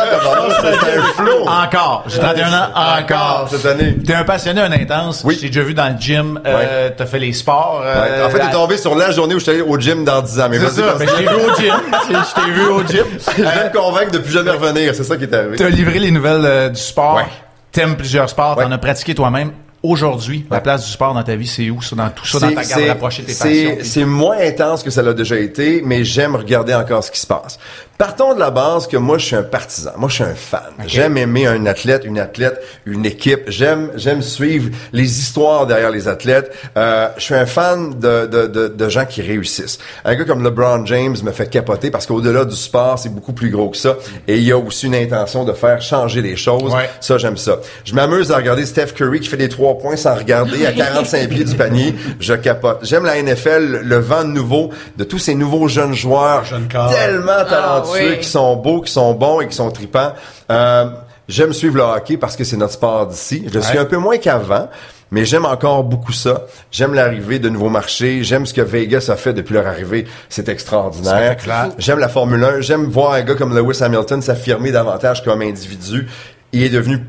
[0.61, 1.43] c'est un flot.
[1.47, 2.05] Encore.
[2.09, 2.69] J'ai 31 ans,
[3.01, 3.49] encore.
[3.51, 3.97] cette année.
[4.05, 5.23] T'es un passionné, un intense.
[5.25, 5.35] Oui.
[5.37, 6.41] Je t'ai déjà vu dans le gym.
[6.47, 7.81] Euh, T'as fait les sports.
[7.83, 7.91] Ouais.
[7.91, 10.05] euh, En fait, la- t'es tombé sur la journée où je suis allé au gym
[10.05, 10.49] dans 10 ans.
[10.51, 10.95] Mais C'est vas-y, ça.
[10.99, 11.75] Ben, je t'ai vu au gym.
[12.09, 13.05] Je t'ai vu au gym.
[13.37, 14.95] Je vais me convaincre de plus jamais revenir.
[14.95, 15.57] C'est ça qui est arrivé.
[15.57, 17.17] T'as livré les nouvelles euh, du sport.
[17.17, 17.25] Ouais.
[17.71, 18.57] T'aimes plusieurs sports.
[18.59, 18.65] Ouais.
[18.65, 19.53] T'en as pratiqué toi-même.
[19.83, 21.83] Aujourd'hui, la place du sport dans ta vie, c'est où?
[21.83, 23.79] Ça, dans tout ça, dans ta garde rapprocher tes c'est- passions.
[23.83, 27.27] C'est moins intense que ça l'a déjà été, mais j'aime regarder encore ce qui se
[27.27, 27.59] passe.
[27.99, 29.93] Partons de la base que moi, je suis un partisan.
[29.97, 30.61] Moi, je suis un fan.
[30.87, 33.43] J'aime aimer un athlète, une athlète, une équipe.
[33.49, 36.53] J'aime, j'aime suivre les histoires derrière les athlètes.
[36.77, 39.79] Euh, je suis un fan de, de, de, de gens qui réussissent.
[40.05, 43.51] Un gars comme LeBron James me fait capoter parce qu'au-delà du sport, c'est beaucoup plus
[43.51, 43.97] gros que ça.
[44.27, 46.75] Et il y a aussi une intention de faire changer les choses.
[46.75, 46.91] Ouais.
[47.01, 47.59] Ça, j'aime ça.
[47.85, 51.29] Je m'amuse à regarder Steph Curry qui fait des trois points sans regarder à 45
[51.29, 51.95] pieds du panier.
[52.19, 52.79] Je capote.
[52.83, 56.91] J'aime la NFL, le vent nouveau de tous ces nouveaux jeunes joueurs corps.
[56.93, 58.19] tellement talentueux, oui.
[58.19, 60.13] qui sont beaux, qui sont bons et qui sont tripants.
[60.51, 60.87] Euh,
[61.29, 63.45] j'aime suivre le hockey parce que c'est notre sport d'ici.
[63.49, 64.69] Je le suis un peu moins qu'avant.
[65.13, 66.47] Mais j'aime encore beaucoup ça.
[66.71, 68.25] J'aime l'arrivée de nouveaux marchés.
[68.25, 70.07] J'aime ce que Vegas a fait depuis leur arrivée.
[70.31, 71.37] C'est extraordinaire.
[71.77, 72.61] J'aime la Formule 1.
[72.63, 76.09] J'aime voir un gars comme Lewis Hamilton s'affirmer davantage comme individu.
[76.53, 77.07] Il est devenu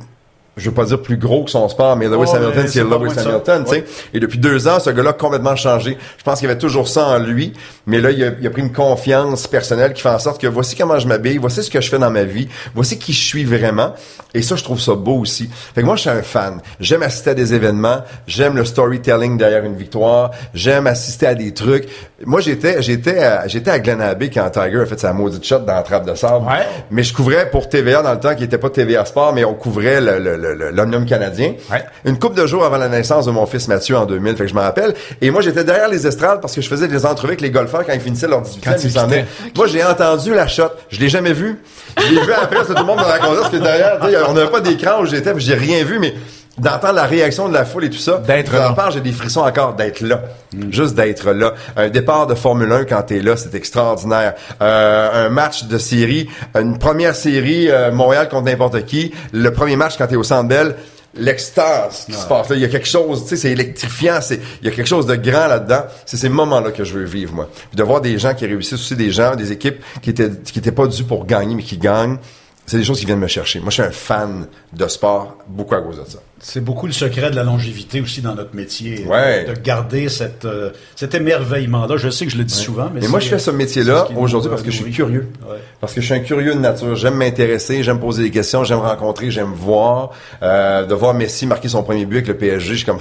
[0.55, 3.17] je veux pas dire plus gros que son sport, mais Lewis Oh, Hamilton, c'est Lewis.
[3.17, 3.85] Hamilton, tu sais.
[4.13, 5.97] Et depuis deux ans, ce gars-là a complètement changé.
[6.17, 7.53] Je pense qu'il avait toujours ça en lui,
[7.87, 10.47] mais là, il a, il a pris une confiance personnelle qui fait en sorte que
[10.47, 13.25] voici comment je m'habille, voici ce que je fais dans ma vie, voici qui je
[13.25, 13.93] suis vraiment.
[14.33, 15.49] Et ça, je trouve ça beau aussi.
[15.75, 16.59] Fait que moi, je suis un fan.
[16.79, 21.53] J'aime assister à des événements, j'aime le storytelling derrière une victoire, j'aime assister à des
[21.53, 21.87] trucs.
[22.25, 25.59] Moi, j'étais, j'étais, à, j'étais à Glen Abbey quand Tiger a fait sa maudite shot
[25.59, 26.45] dans la trappe de sable.
[26.45, 26.65] Ouais.
[26.89, 29.53] Mais je couvrais pour TVA dans le temps qui était pas TVA Sport, mais on
[29.53, 31.53] couvrait le, le, le, l'Omnium canadien.
[31.71, 31.83] Ouais.
[32.05, 34.49] Une couple de jours avant la naissance de mon fils Mathieu en 2000, fait que
[34.49, 34.93] je me rappelle.
[35.21, 37.85] Et moi, j'étais derrière les estrades parce que je faisais des entrevues avec les golfeurs
[37.85, 38.75] quand ils finissaient leur 18 Quand ans.
[38.83, 39.25] ils venaient.
[39.55, 40.63] Moi, j'ai entendu la shot.
[40.89, 41.59] Je l'ai jamais vu.
[41.97, 44.61] Je l'ai vu après, tout le monde me racontait parce que derrière, on n'avait pas
[44.61, 46.13] d'écran où j'étais, j'ai rien vu, mais
[46.57, 48.17] d'entendre la réaction de la foule et tout ça.
[48.19, 48.75] D'être là.
[48.91, 50.21] j'ai des frissons encore d'être là.
[50.69, 51.53] Juste d'être là.
[51.75, 54.35] Un départ de Formule 1 quand t'es là, c'est extraordinaire.
[54.61, 59.13] Euh, un match de série, une première série, euh, Montréal contre n'importe qui.
[59.31, 60.75] Le premier match quand t'es au Centre Bell,
[61.15, 62.55] l'extase qui se passe là.
[62.55, 64.19] Il y a quelque chose, tu sais, c'est électrifiant.
[64.21, 65.85] C'est, il y a quelque chose de grand là-dedans.
[66.05, 67.49] C'est ces moments-là que je veux vivre, moi.
[67.69, 70.59] Puis de voir des gens qui réussissent aussi, des gens, des équipes qui étaient, qui
[70.59, 72.17] étaient pas dus pour gagner, mais qui gagnent.
[72.65, 73.59] C'est des choses qui viennent me chercher.
[73.59, 76.19] Moi, je suis un fan de sport, beaucoup à cause de ça.
[76.45, 79.05] C'est beaucoup le secret de la longévité aussi dans notre métier.
[79.07, 79.45] Ouais.
[79.45, 81.95] De garder cette, euh, cet émerveillement-là.
[81.95, 84.09] Je sais que je le dis souvent, mais Et moi, je fais ce c'est métier-là
[84.17, 85.29] aujourd'hui euh, parce que je suis curieux.
[85.49, 85.55] Ouais.
[85.79, 86.97] Parce que je suis un curieux de nature.
[86.97, 90.09] J'aime m'intéresser, j'aime poser des questions, j'aime rencontrer, j'aime voir.
[90.41, 92.91] Euh, de voir Messi marquer son premier but avec le PSG, j'étais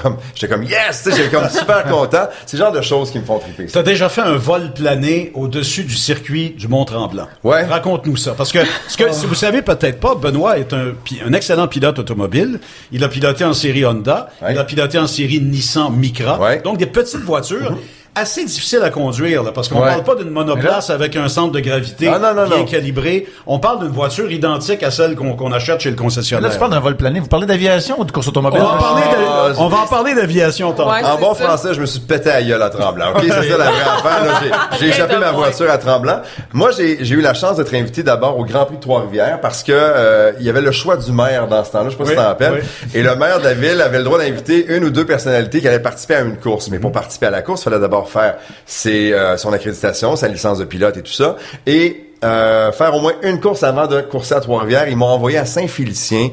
[0.48, 2.28] comme, yes, j'étais comme super content.
[2.46, 3.66] C'est le genre de choses qui me font triper.
[3.66, 7.26] Tu as déjà fait un vol plané au-dessus du circuit du Mont-Tremblant.
[7.42, 7.64] Ouais.
[7.64, 8.34] Raconte-nous ça.
[8.36, 10.92] Parce que, ce que si vous savez peut-être pas, Benoît est un,
[11.26, 12.60] un excellent pilote automobile.
[12.92, 14.28] Il a piloté en série Honda.
[14.42, 14.52] Ouais.
[14.52, 16.38] Il a piloté en série Nissan Micra.
[16.40, 16.60] Ouais.
[16.60, 17.78] Donc, des petites voitures.
[18.14, 19.88] Assez difficiles à conduire, là, parce qu'on Ouais.
[19.88, 22.64] parle pas d'une monoplace avec un centre de gravité Ah, non, non, bien non.
[22.66, 23.26] calibré.
[23.46, 26.50] On parle d'une voiture identique à celle qu'on achète chez le Là, concessionnaire.
[26.52, 27.20] tu parles d'un vol plané.
[27.20, 28.60] Vous parlez d'aviation ou de course automobile?
[28.60, 30.90] on, va en parler de- Ah, on va en parler d'aviation tantôt.
[30.90, 31.02] Ouais.
[31.02, 31.44] En bon ça.
[31.44, 33.12] français, je me suis pété à gueule à Tremblant.
[33.16, 34.24] OK, c'est ça la vraie affaire.
[34.26, 34.58] là.
[34.78, 36.20] J'ai- échappé ma voiture à Tremblant.
[36.52, 39.72] Moi, j'ai eu la chance d'être invité d'abord au Grand Prix de Trois-Rivières parce que
[39.72, 41.86] euh, il y avait le choix du maire dans ce temps-là.
[41.86, 42.52] Je sais pas Oui, si tu t'en rappelles.
[42.62, 42.90] oui.
[42.94, 45.66] Et le maire de la ville avait le droit d'inviter une ou deux personnalités qui
[45.68, 46.68] allaient participer à une course.
[46.68, 48.38] Mais pour participer à la course, il fallait d'abord faire
[49.12, 51.36] euh, son accréditation, sa licence de pilote et tout ça.
[51.66, 54.88] Et euh, faire au moins une course avant de courser à Trois-Rivières.
[54.88, 56.28] Ils m'ont envoyé à Saint-Félicien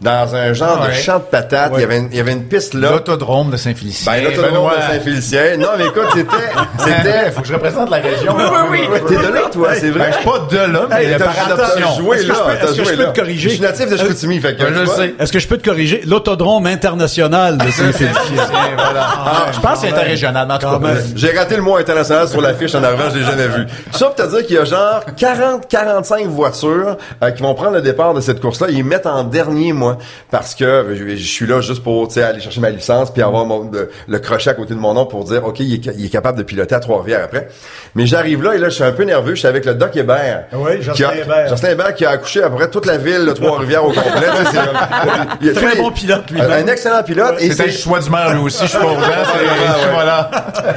[0.00, 0.96] dans un genre Ah de ouais.
[0.98, 1.72] champ de patates.
[1.74, 2.90] Il, y avait une, il y avait une piste là.
[2.90, 4.12] L'autodrome de Saint-Félicien.
[4.12, 5.56] Ben, l'autodrome de Saint-Félicien.
[5.58, 6.30] Non, mais écoute, c'était,
[6.78, 8.34] C'était, faut que je représente la région.
[8.70, 10.12] Oui, oui, t'es de là, toi, c'est Ben, vrai.
[10.12, 11.94] je suis pas de là, mais Hey, par adoption.
[11.98, 13.10] Joué Est-ce que là, je peux- t'as est-ce que joué je peux là.
[13.12, 13.48] te corriger?
[13.50, 15.14] Je suis natif de Chicoutimi, fait que, Ben, je sais.
[15.18, 16.02] Est-ce que je peux te corriger?
[16.06, 18.14] L'autodrome international de Saint-Félicien.
[18.76, 19.06] voilà.
[19.26, 20.80] Ah, je pense que c'est interrégional, mais en tout cas.
[21.16, 23.66] J'ai raté le mot international sur l'affiche en arrivant, je l'ai jamais vu.
[23.92, 25.00] Ça pour te dire qu'il y a genre
[25.36, 28.68] 40, 45 voitures euh, qui vont prendre le départ de cette course-là.
[28.70, 29.98] Ils mettent en dernier, moi,
[30.30, 33.22] parce que je, je suis là juste pour, tu sais, aller chercher ma licence puis
[33.22, 35.94] avoir mon, le, le crochet à côté de mon nom pour dire, OK, il est,
[35.96, 37.48] il est capable de piloter à Trois-Rivières après.
[37.94, 39.34] Mais j'arrive là et là, je suis un peu nerveux.
[39.34, 40.44] Je suis avec le Doc Hébert.
[40.52, 41.48] Oui, qui Jocelyn a- Hébert.
[41.48, 44.28] Jocelyn Hébert qui a accouché à peu près toute la ville de Trois-Rivières au complet.
[44.50, 44.58] C'est-
[45.40, 46.40] il tous Très les- bon pilote, lui.
[46.40, 47.34] un, un excellent pilote.
[47.40, 49.92] et C'était le choix du maire, lui aussi, je suis pas au c'est, ouais.
[49.92, 50.30] voilà.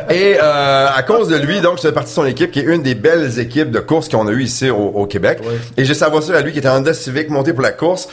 [0.10, 2.64] Et euh, à cause de lui, donc, je fais partie de son équipe, qui est
[2.64, 5.40] une des belles équipes de course qu'on a eu ici au, au Québec.
[5.78, 8.08] Et j'ai sa voiture à lui qui était en Honda Civic montée pour la course.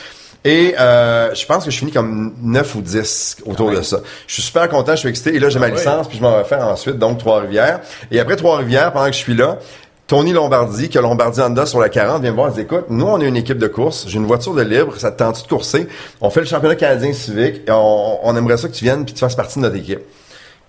[0.44, 4.00] Et euh, je pense que je finis comme 9 ou 10 autour de ça.
[4.26, 5.34] Je suis super content, je suis excité.
[5.34, 7.80] Et là, j'ai ma licence, puis je m'en vais faire ensuite, donc Trois-Rivières.
[8.10, 9.58] Et après Trois-Rivières, pendant que je suis là,
[10.06, 12.84] Tony Lombardi, qui a Lombardi Honda sur la 40, vient me voir et dit, écoute,
[12.90, 15.42] nous, on est une équipe de course, j'ai une voiture de libre, ça te tente
[15.42, 15.88] de courser?
[16.20, 19.14] On fait le championnat canadien civique, et on, on aimerait ça que tu viennes puis
[19.14, 20.00] tu fasses partie de notre équipe.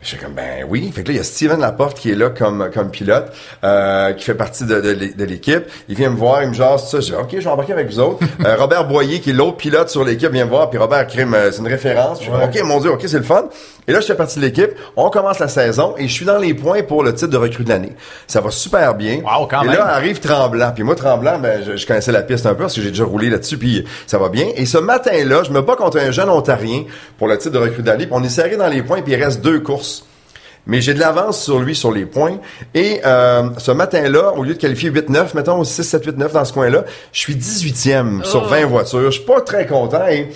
[0.02, 0.92] Je suis comme ben oui.
[0.94, 3.32] Fait que là, il y a Steven Laporte qui est là comme comme pilote,
[3.64, 5.64] euh, qui fait partie de, de, de l'équipe.
[5.90, 7.00] Il vient me voir, il me jase tout ça.
[7.00, 8.20] Je dis OK, je vais embarquer avec vous autres.
[8.46, 10.70] Euh, Robert Boyer, qui est l'autre pilote sur l'équipe, vient me voir.
[10.70, 12.20] Puis Robert Crime, euh, c'est une référence.
[12.20, 13.46] Je suis OK, mon Dieu, OK, c'est le fun.
[13.88, 14.72] Et là, je fais partie de l'équipe.
[14.96, 17.64] On commence la saison et je suis dans les points pour le titre de recrue
[17.64, 17.94] de l'année.
[18.28, 19.18] Ça va super bien.
[19.18, 19.78] Wow, quand et même.
[19.78, 20.72] là, arrive Tremblant.
[20.74, 23.06] Puis moi, Tremblant, ben, je, je connaissais la piste un peu parce que j'ai déjà
[23.06, 24.48] roulé là-dessus, puis ça va bien.
[24.56, 26.84] Et ce matin-là, je me bats contre un jeune Ontarien
[27.18, 28.06] pour le titre de recrue de l'année.
[28.08, 30.06] Puis on est serré dans les points, puis il reste deux courses.
[30.68, 32.38] Mais j'ai de l'avance sur lui sur les points.
[32.74, 36.46] Et euh, ce matin-là, au lieu de qualifier 8-9, mettons 6, 7, 8, 9 dans
[36.46, 39.12] ce coin-là, je suis 18e sur 20 voitures.
[39.12, 40.30] Je suis pas très content et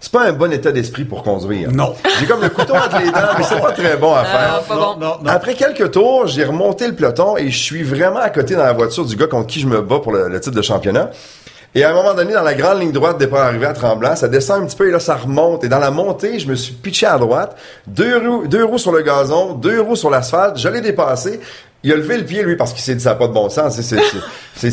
[0.00, 1.70] c'est pas un bon état d'esprit pour conduire.
[1.72, 1.94] Non.
[2.20, 4.62] J'ai comme le couteau entre les dents, mais c'est pas très bon à faire.
[4.68, 5.00] Pas Non, bon.
[5.00, 5.30] non, non.
[5.30, 8.72] Après quelques tours, j'ai remonté le peloton et je suis vraiment à côté dans la
[8.72, 11.10] voiture du gars contre qui je me bats pour le, le titre de championnat.
[11.74, 14.26] Et à un moment donné, dans la grande ligne droite, départ arrivé à Tremblant, ça
[14.26, 15.64] descend un petit peu et là, ça remonte.
[15.64, 17.56] Et dans la montée, je me suis pitché à droite.
[17.86, 20.56] Deux roues, deux roues sur le gazon, deux roues sur l'asphalte.
[20.58, 21.40] Je l'ai dépassé.
[21.84, 23.48] Il a levé le pied, lui, parce qu'il s'est dit ça n'a pas de bon
[23.48, 23.76] sens.
[23.80, 23.82] C'est,
[24.56, 24.70] c'est,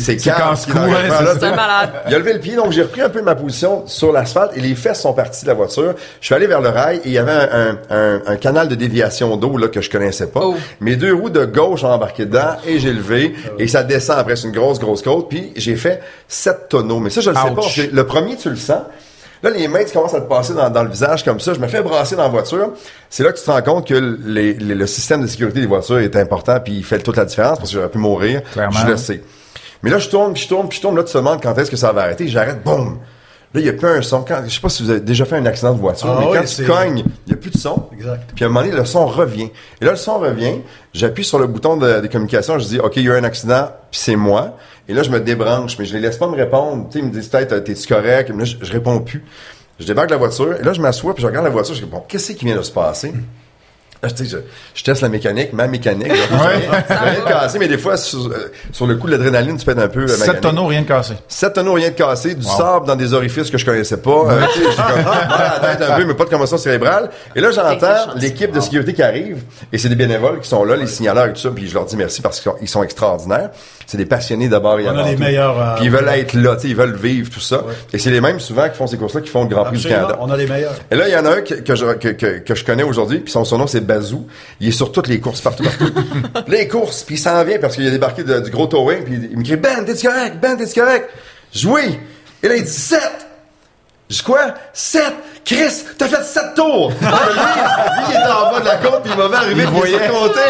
[1.54, 1.90] malade.
[2.08, 4.60] Il a levé le pied, donc j'ai repris un peu ma position sur l'asphalte et
[4.60, 5.94] les fesses sont parties de la voiture.
[6.20, 8.66] Je suis allé vers le rail et il y avait un, un, un- un canal
[8.66, 10.40] de déviation d'eau là que je connaissais pas.
[10.42, 10.56] Oh.
[10.80, 14.34] Mes deux roues de gauche ont embarqué dedans et j'ai levé et ça descend après
[14.34, 16.98] c'est une grosse grosse côte puis j'ai fait sept tonneaux.
[16.98, 17.76] Mais ça je le sais Ouch.
[17.76, 17.82] pas.
[17.92, 18.82] Le premier tu le sens.
[19.42, 21.52] Là, les mains qui commencent à te passer dans, dans le visage comme ça.
[21.54, 22.70] Je me fais brasser dans la voiture.
[23.10, 23.94] C'est là que tu te rends compte que
[24.24, 27.24] les- les- le système de sécurité des voitures est important puis il fait toute la
[27.24, 28.42] différence parce que j'aurais pu mourir.
[28.52, 28.78] Clairement.
[28.80, 29.22] Je le sais.
[29.82, 30.96] Mais là, je tourne, puis je tourne, puis je tourne.
[30.96, 32.26] Là, tu te demandes quand est-ce que ça va arrêter.
[32.28, 32.98] J'arrête, boum.
[33.54, 34.22] Là, il n'y a plus un son.
[34.22, 36.26] Quand, je sais pas si vous avez déjà fait un accident de voiture, Ah mais
[36.26, 37.88] oui, quand tu cognes, il n'y a plus de son.
[37.92, 38.30] Exact.
[38.34, 39.50] Puis à un moment donné, le son revient.
[39.80, 40.60] Et là, le son revient.
[40.92, 42.58] J'appuie sur le bouton de, de communication.
[42.58, 44.56] Je dis, OK, il y a eu un accident, puis c'est moi.
[44.88, 46.86] Et là, je me débranche, mais je les laisse pas me répondre.
[46.90, 48.30] Tu sais, ils me disent peut-être, t'es-tu correct?
[48.34, 49.24] Mais là, je, je réponds plus.
[49.78, 51.74] Je débarque de la voiture, et là, je m'assois, puis je regarde la voiture.
[51.74, 53.12] Je dis, bon, qu'est-ce qui vient de se passer?
[54.02, 54.36] Ah, je,
[54.74, 56.08] je teste la mécanique, ma mécanique.
[56.08, 56.14] là.
[56.88, 59.64] J'ai rien de cassé, mais des fois, sur, euh, sur le coup de l'adrénaline, tu
[59.64, 60.40] pètes un peu la 7 mécanique.
[60.42, 61.14] tonneaux, rien de cassé.
[61.28, 64.10] 7 tonneaux, rien de cassé, du sable dans des orifices que je connaissais pas.
[64.10, 67.10] Euh, j'ai comme la tête un peu, mais pas de commotion cérébrale.
[67.34, 70.76] Et là, j'entends l'équipe de sécurité qui arrive, et c'est des bénévoles qui sont là,
[70.76, 72.82] les signaleurs et tout ça, puis je leur dis merci parce qu'ils sont, ils sont
[72.82, 73.50] extraordinaires.
[73.86, 75.22] C'est des passionnés d'abord et On avant a les tout.
[75.22, 77.62] meilleurs, euh, Puis ils veulent être là, tu sais, ils veulent vivre tout ça.
[77.92, 79.86] Et c'est les mêmes souvent qui font ces courses-là qui font le Grand Prix du
[79.88, 80.18] Canada.
[80.20, 80.74] on a les meilleurs.
[80.90, 82.82] Et là, il y en a un que, que, je, que, que, que je connais
[82.82, 84.26] aujourd'hui, puis son surnom, c'est Bazou.
[84.60, 85.92] Il est sur toutes les courses, partout, partout.
[86.48, 89.28] les courses, puis il s'en vient parce qu'il a débarqué de- du gros towing, puis
[89.30, 90.36] il me crie «Ben, t'es-tu correct?
[90.42, 91.08] Ben, t'es-tu correct?»
[91.54, 91.98] Je dis «Oui!»
[92.42, 93.00] Et là, il dit «7!»
[94.08, 94.54] Je dis quoi?
[94.72, 95.02] 7!
[95.44, 96.90] Chris, t'as fait 7 tours!
[97.00, 97.12] lui, lui,
[98.08, 100.40] il était en bas de la côte, puis il m'avait arrivé, puis il s'est compté.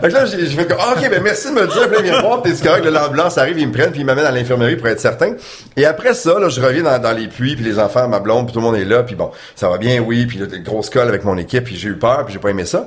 [0.00, 1.82] Fait que là, j'ai- je fais comme, Ah, OK, ben merci de me le dire.
[1.88, 4.06] Puis là, il vient voir, puis t'es correct, l'ambulance arrive, ils me prennent, puis ils
[4.06, 5.34] m'amènent à l'infirmerie pour être certain.
[5.76, 8.46] Et après ça, là, je reviens dans, dans les puits, puis les enfants, ma blonde,
[8.46, 10.60] puis tout le monde est là, puis bon, ça va bien, oui, puis là, des
[10.60, 12.86] grosses colles avec mon équipe, puis j'ai eu peur, puis j'ai pas aimé ça.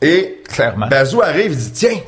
[0.00, 0.86] Et Clairement.
[0.88, 1.98] Bazou arrive, il dit, tiens,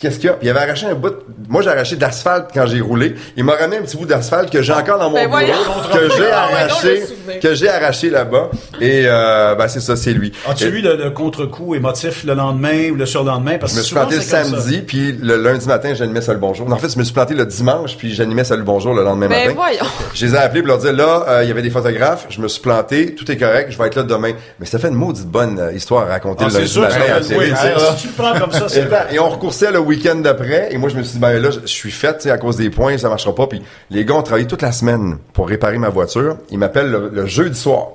[0.00, 0.34] Qu'est-ce qu'il y a?
[0.34, 1.08] Puis il avait arraché un bout.
[1.08, 3.14] de- Moi, j'ai arraché de l'asphalte quand j'ai roulé.
[3.38, 5.54] Il m'a ramené un petit bout d'asphalte que j'ai encore dans mon Ben bureau, voyons.
[5.94, 8.50] que j'ai Ah arraché, le que j'ai arraché là-bas.
[8.82, 10.30] Et euh, ben c'est ça, c'est lui.
[10.46, 13.56] As-tu Et- eu le, le contre-coup émotif le lendemain ou le surlendemain?
[13.58, 14.44] Parce je me suis planté le ça.
[14.44, 16.70] samedi, puis le lundi matin, j'animais Salut Bonjour.
[16.70, 19.46] En fait, je me suis planté le dimanche, puis j'animais Salut Bonjour le lendemain Ben
[19.46, 19.54] matin.
[19.56, 19.90] voyons.
[20.14, 22.42] Je les ai appelés pour leur dire, là, euh, il y avait des photographes, je
[22.42, 24.32] me suis planté, tout est correct, je vais être là demain.
[24.60, 26.82] Mais ça fait une maudite bonne euh, histoire à raconter Ah, le c'est lundi sûr
[26.82, 27.52] que matin ça à oui,
[27.96, 30.68] si tu le prends comme ça, Et, c'est ben, et on recoursait le week-end d'après,
[30.72, 32.98] et moi je me suis dit, ben là, je suis fait, à cause des points,
[32.98, 33.46] ça marchera pas.
[33.46, 36.36] Puis les gars ont travaillé toute la semaine pour réparer ma voiture.
[36.50, 37.88] Ils m'appellent le, jeudi soir.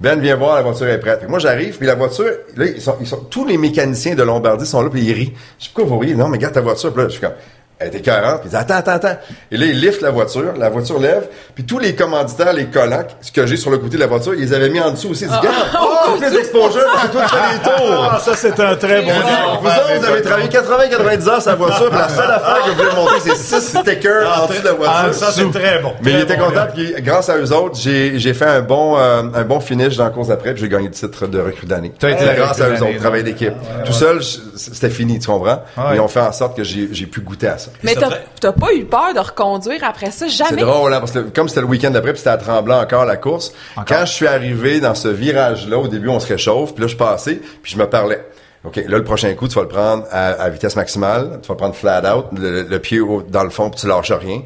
[0.00, 1.28] Ben viens voir, la voiture est prête.
[1.28, 4.90] Moi j'arrive, puis la voiture, là, ils sont, tous les mécaniciens de Lombardie sont là,
[4.90, 5.32] puis ils rient.
[5.58, 6.14] Je sais pourquoi vous riez?
[6.14, 6.92] Non, mais regarde ta voiture.
[6.92, 7.34] Puis là, je suis comme,
[7.82, 8.40] elle était 40.
[8.40, 9.16] Puis ils disent, attends, attends, attends.
[9.50, 13.04] Et là, ils liftent la voiture, la voiture lève, puis tous les commanditaires, les collants,
[13.20, 15.10] ce que j'ai sur le côté de la voiture, ils les avaient mis en dessous
[15.10, 15.24] aussi.
[15.24, 18.10] Ils disent, regarde, oh, plus d'exposure, parce que toi, tu fais des tours.
[18.12, 19.36] Ah, ça, c'est un très bon C'est deal.
[19.60, 22.70] Vous autres, vous avez travaillé 80-90 heures sur la voiture, puis la seule affaire que
[22.70, 25.02] vous voulez monter, c'est 6 stickers en dessous de la voiture.
[25.08, 25.92] Ah, ça, c'est très bon.
[26.02, 29.22] Mais il était content, puis grâce à eux autres, j'ai, j'ai fait un bon, euh,
[29.34, 31.92] un bon finish dans la course d'après, puis j'ai gagné le titre de recrue d'année.
[31.98, 33.54] T'as été C'est la grâce à eux autres, travail d'équipe.
[33.84, 35.62] Tout seul, c'était fini, tu comprends?
[35.92, 37.70] Ils ont fait en sorte que j'ai, j'ai pu goûter à ça.
[37.82, 38.00] Mais c'est
[38.40, 40.26] t'as pas eu peur de reconduire après ça?
[40.28, 40.62] C'est Jamais?
[40.62, 43.16] drôle, hein, parce que comme c'était le week-end d'après, puis c'était à Tremblant encore la
[43.16, 43.52] course.
[43.86, 46.96] Quand je suis arrivé dans ce virage-là, au début, on se réchauffe, puis là, je
[46.96, 48.24] passais, puis je me parlais.
[48.64, 51.54] OK, là, le prochain coup, tu vas le prendre à, à vitesse maximale, tu vas
[51.54, 54.42] le prendre flat out, le, le pied au- dans le fond, puis tu lâches rien.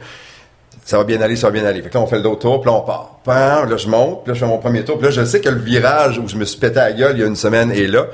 [0.85, 1.83] Ça va bien aller, ça va bien aller.
[1.83, 3.19] Fait que là, on fait le d'autres tour, puis là, on part.
[3.25, 5.41] Pam, là, je monte, puis là, je fais mon premier tour, puis là, je sais
[5.41, 7.37] que le virage où je me suis pété à la gueule il y a une
[7.37, 8.07] semaine est là.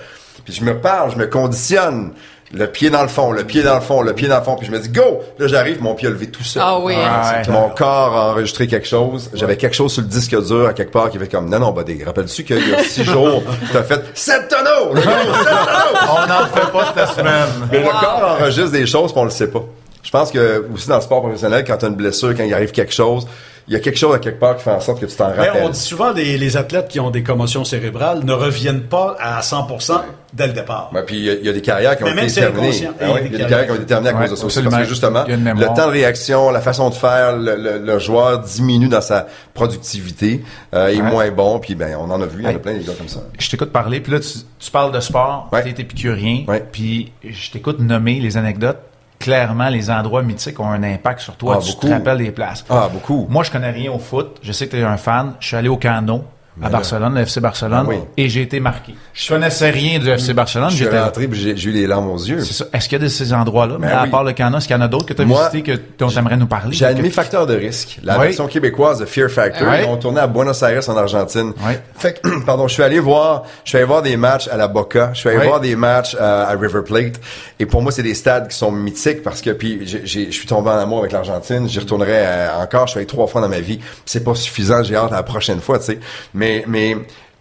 [0.45, 2.13] Puis je me parle, je me conditionne.
[2.55, 4.57] Le pied dans le fond, le pied dans le fond, le pied dans le fond,
[4.57, 5.21] puis je me dis go.
[5.39, 6.63] Là, j'arrive, mon pied a levé tout seul.
[6.65, 6.95] Ah oui.
[6.99, 7.53] Ah, ouais.
[7.53, 9.31] Mon corps a enregistré quelque chose.
[9.33, 11.73] J'avais quelque chose sur le disque dur à quelque part qui fait comme non non
[11.73, 12.05] buddy.
[12.05, 14.95] Rappelles-tu qu'il y a six jours t'as fait 7 tonneaux.
[14.95, 16.13] Le gars, sept tonneaux!
[16.13, 17.49] On n'en fait pas cette semaine.
[17.71, 19.63] Mais le corps enregistre des choses qu'on le sait pas.
[20.03, 22.73] Je pense que aussi dans le sport professionnel, quand t'as une blessure, quand il arrive
[22.73, 23.27] quelque chose,
[23.73, 25.31] il y a quelque chose à quelque part qui fait en sorte que tu t'en
[25.31, 25.63] Mais rappelles.
[25.65, 29.41] on dit souvent les, les athlètes qui ont des commotions cérébrales ne reviennent pas à
[29.41, 29.99] 100%
[30.35, 30.91] dès le départ.
[31.07, 32.71] Puis il y, a- il y a des carrières qui ont Mais été terminées.
[33.01, 33.65] Ah il y a des il y a des carrières.
[33.67, 34.63] qui ont été terminées à Ouais, cause de ça aussi.
[34.63, 38.41] Parce que justement, le temps de réaction, la façon de faire, le, le- le joueur
[38.41, 40.43] diminue dans sa productivité,
[40.75, 41.03] euh, est Ouais.
[41.03, 42.93] moins bon, puis ben on en a vu, il y en a plein des gars
[42.97, 43.21] comme ça.
[43.39, 45.63] Je t'écoute parler, puis là, tu, tu parles de sport, Ouais.
[45.63, 46.63] t'es épicurien, Ouais.
[46.71, 48.79] puis je t'écoute nommer les anecdotes.
[49.23, 51.57] Clairement, les endroits mythiques ont un impact sur toi.
[51.57, 51.87] Ah, tu beaucoup.
[51.87, 52.65] te rappelles des places.
[52.69, 53.27] Ah, beaucoup.
[53.31, 54.39] Moi, je connais rien au foot.
[54.43, 55.35] Je sais que tu es un fan.
[55.39, 56.25] Je suis allé au Cano
[56.63, 57.97] à Barcelone, le FC Barcelone, Ah oui.
[58.19, 58.95] et j'ai été marqué.
[59.15, 60.69] Je connaissais rien du FC Barcelone.
[60.71, 62.41] Je suis J'étais rentré, j'ai eu les larmes aux yeux.
[62.45, 62.67] C'est ça.
[62.75, 63.77] Est-ce qu'il y a de ces endroits-là?
[63.81, 64.11] Mais Ben à oui.
[64.11, 65.81] part le Cano, est-ce qu'il y en a d'autres que tu as Moi, visités que
[65.99, 66.75] dont tu aimerais nous parler?
[66.77, 68.27] J'ai animé Que- Facteur de risque, la Oui.
[68.27, 69.67] version québécoise de Fear Factor.
[69.89, 71.53] Ont tourné à Buenos Aires en Argentine.
[71.97, 74.69] Fait que, pardon, je suis allé voir, je suis allé voir des matchs à la
[74.69, 77.19] Boca, je suis allé voir des matchs euh, à River Plate.
[77.61, 80.69] Et pour moi, c'est des stades qui sont mythiques parce que puis je suis tombé
[80.71, 81.67] en amour avec l'Argentine.
[81.69, 82.87] J'y retournerai euh, encore.
[82.89, 83.79] Je suis allé trois fois dans ma vie.
[84.05, 84.83] C'est pas suffisant.
[84.83, 85.99] J'ai hâte à la prochaine fois, tu sais.
[86.43, 86.97] Mais mais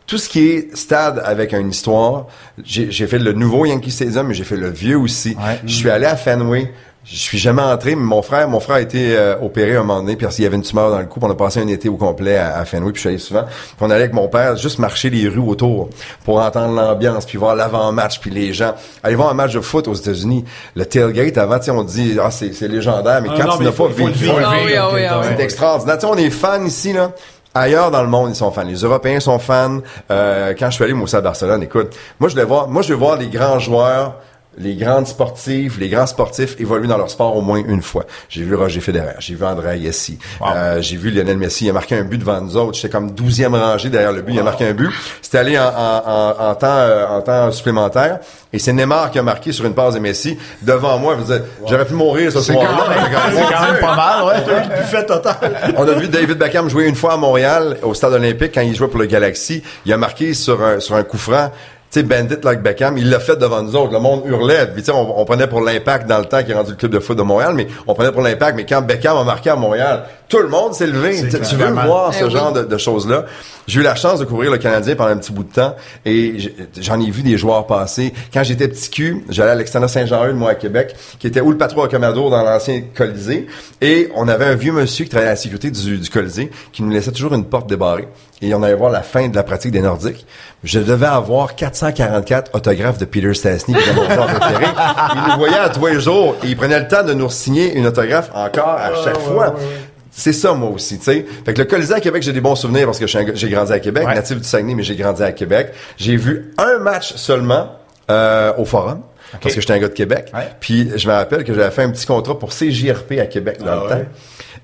[0.05, 2.27] tout ce qui est stade avec une histoire,
[2.63, 5.29] j'ai fait le nouveau Yankee Stadium, mais j'ai fait le vieux aussi.
[5.29, 5.59] Ouais.
[5.65, 6.71] Je suis allé à Fenway.
[7.03, 10.01] Je suis jamais entré, mais mon frère, mon frère a été euh, opéré un moment
[10.01, 11.19] donné parce qu'il y avait une tumeur dans le cou.
[11.19, 13.17] puis On a passé un été au complet à, à Fenway, puis je suis allé
[13.17, 13.41] souvent.
[13.45, 15.89] Puis on allait avec mon père juste marcher les rues autour
[16.25, 18.75] pour entendre l'ambiance, puis voir l'avant-match, puis les gens.
[19.01, 22.17] Aller voir un match de foot aux États-Unis, le tailgate avant, tu sais, on dit
[22.23, 24.29] ah c'est légendaire, mais Ah, quand non, tu n'as pas vécu.
[24.29, 24.51] Ah
[25.09, 25.97] ah c'est extraordinaire.
[25.97, 27.13] Tu sais, on est fans ici, là.
[27.53, 28.63] Ailleurs dans le monde, ils sont fans.
[28.63, 29.79] Les Européens sont fans.
[30.09, 32.81] Euh, quand je suis allé, moi aussi, à Barcelone, écoute, moi, je voulais voir, moi,
[32.81, 34.15] je veux voir les grands joueurs
[34.57, 38.05] les grandes sportives, les grands sportifs évoluent dans leur sport au moins une fois.
[38.27, 41.73] J'ai vu Roger Federer, j'ai vu André Agassi, euh, j'ai vu Lionel Messi, il a
[41.73, 42.73] marqué un but devant nous autres.
[42.75, 44.89] J'étais comme douzième rangée derrière le but, il a marqué un but.
[45.21, 48.19] C'était allé en, en, en, temps, euh, en temps supplémentaire.
[48.53, 51.15] Et c'est Neymar qui a marqué sur une passe de Messi devant moi.
[51.67, 52.89] J'aurais pu mourir ce soir-là.
[52.89, 54.43] même- c'est quand même pas mal, ouais.
[54.45, 55.73] Le buffet total.
[55.77, 58.75] On a vu David Beckham jouer une fois à Montréal, au stade olympique, quand il
[58.75, 59.63] jouait pour le Galaxy.
[59.85, 61.51] Il a marqué sur un, sur un coup franc.
[61.93, 63.91] Sais, Bandit like Beckham, il l'a fait devant nous autres.
[63.91, 64.69] Le monde hurlait.
[64.93, 67.17] On, on prenait pour l'impact dans le temps qui est rendu le club de foot
[67.17, 68.55] de Montréal, mais on prenait pour l'impact.
[68.55, 71.15] Mais quand Beckham a marqué à Montréal, tout le monde s'est levé.
[71.29, 72.31] Tu- veux voir Eh ce oui.
[72.31, 73.25] genre de, de choses-là?
[73.67, 75.75] J'ai eu la chance de couvrir le Canadien pendant un petit bout de temps
[76.05, 76.35] et
[76.79, 78.11] j'en ai vu des joueurs passer.
[78.33, 81.57] Quand j'étais petit cul, j'allais à l'extérieur Saint-Jean-Eudes, moi, à Québec, qui était où le
[81.57, 83.47] patron à Commodore dans l'ancien Colisée.
[83.81, 86.81] Et on avait un vieux monsieur qui travaillait à la sécurité du, du Colisée qui
[86.81, 88.07] nous laissait toujours une porte débarrée.
[88.41, 90.25] Et on allait voir la fin de la pratique des Nordiques.
[90.63, 94.65] Je devais avoir 444 autographes de Peter Stastny, qui était mon joueur préféré.
[95.15, 97.73] Il nous voyait à tous les jours et il prenait le temps de nous signer
[97.75, 99.53] une autographe encore à chaque fois.
[100.13, 101.25] C'est ça, moi aussi, tu sais.
[101.45, 103.79] Fait que le Colisée à Québec, j'ai des bons souvenirs parce que j'ai grandi à
[103.79, 104.13] Québec, Ouais.
[104.15, 105.71] natif du Saguenay, mais j'ai grandi à Québec.
[105.97, 107.71] J'ai vu un match seulement
[108.09, 109.01] euh, au Forum.
[109.41, 110.29] Parce que j'étais un gars de Québec.
[110.33, 110.49] Ouais.
[110.59, 113.67] Puis je me rappelle que j'avais fait un petit contrat pour CJRP à Québec dans
[113.71, 113.89] Ah le ouais.
[114.03, 114.09] temps.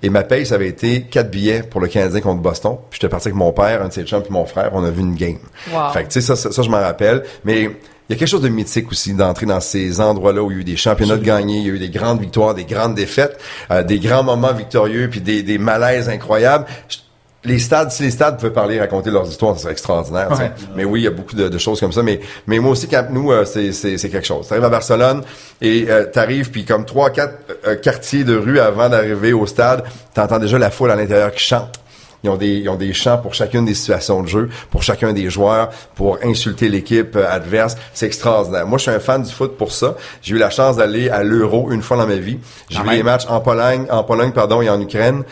[0.04, 2.76] Et ma paye, ça avait été quatre billets pour le Canadien contre Boston.
[2.90, 4.72] Puis j'étais parti avec mon père, un de ses chums, puis mon frère.
[4.74, 5.38] On a vu une game.
[5.72, 5.92] Wow.
[5.94, 7.24] Fait que, tu sais, ça, ça, ça, je m'en rappelle.
[7.46, 7.72] Mais
[8.10, 10.58] il y a quelque chose de mythique aussi d'entrer dans ces endroits-là où il y
[10.58, 12.96] a eu des championnats de gagnés, il y a eu des grandes victoires, des grandes
[12.96, 13.38] défaites,
[13.72, 16.66] euh, des grands moments victorieux, puis des, des malaises incroyables.
[16.90, 16.98] Je-
[17.44, 20.30] les stades, si les stades pouvaient parler, raconter leurs histoires, ça serait extraordinaire.
[20.32, 20.52] Ouais.
[20.76, 22.04] Mais oui, il y a beaucoup de, de choses comme ça.
[22.04, 24.48] Mais, mais moi aussi, Camp Nou, euh, c'est, c'est, c'est quelque chose.
[24.50, 25.22] T'arrives à Barcelone
[25.62, 27.36] et euh, t'arrives, puis comme trois, quatre
[27.66, 29.84] euh, quartiers de rue avant d'arriver au stade,
[30.14, 31.80] t'entends déjà la foule à l'intérieur qui chante.
[32.24, 35.14] Ils ont des, ils ont des chants pour chacune des situations de jeu, pour chacun
[35.14, 37.76] des joueurs, pour insulter l'équipe euh, adverse.
[37.94, 38.66] C'est extraordinaire.
[38.66, 39.96] Moi, je suis un fan du foot pour ça.
[40.22, 42.40] J'ai eu la chance d'aller à l'Euro une fois dans ma vie.
[42.70, 45.24] J'ai Quand vu les matchs en Pologne, en Pologne, pardon, et en Ukraine.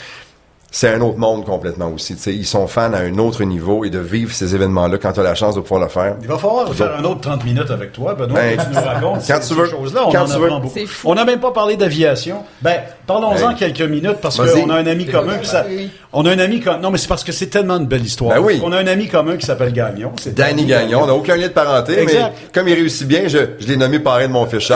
[0.72, 2.16] C'est un autre monde complètement aussi.
[2.18, 2.34] tu sais.
[2.36, 5.24] Ils sont fans à un autre niveau et de vivre ces événements-là quand tu as
[5.24, 6.18] la chance de pouvoir le faire.
[6.22, 9.22] Il va falloir faire un autre 30 minutes avec toi, Benoît, Ben, tu nous racontes
[9.26, 9.68] quand ces, tu veux.
[9.68, 10.02] ces choses-là.
[10.06, 10.50] On Quand en tu apprend veux.
[10.50, 10.72] beaucoup.
[10.74, 11.12] C'est fou.
[11.12, 12.44] On n'a même pas parlé d'aviation.
[12.62, 13.56] Ben, parlons-en Hey.
[13.56, 15.34] quelques minutes parce qu'on a un ami commun.
[15.44, 15.90] ça- Oui.
[16.14, 18.36] on a un ami com- Non, mais c'est parce que c'est tellement une belle histoire.
[18.36, 18.62] Ben oui.
[18.64, 20.12] On a un ami commun qui s'appelle Gagnon.
[20.20, 22.34] C'est Danny Gagnon, on n'a aucun lien de parenté, Exact.
[22.36, 24.70] mais comme il réussit bien, je, je l'ai nommé parrain de mon investissement.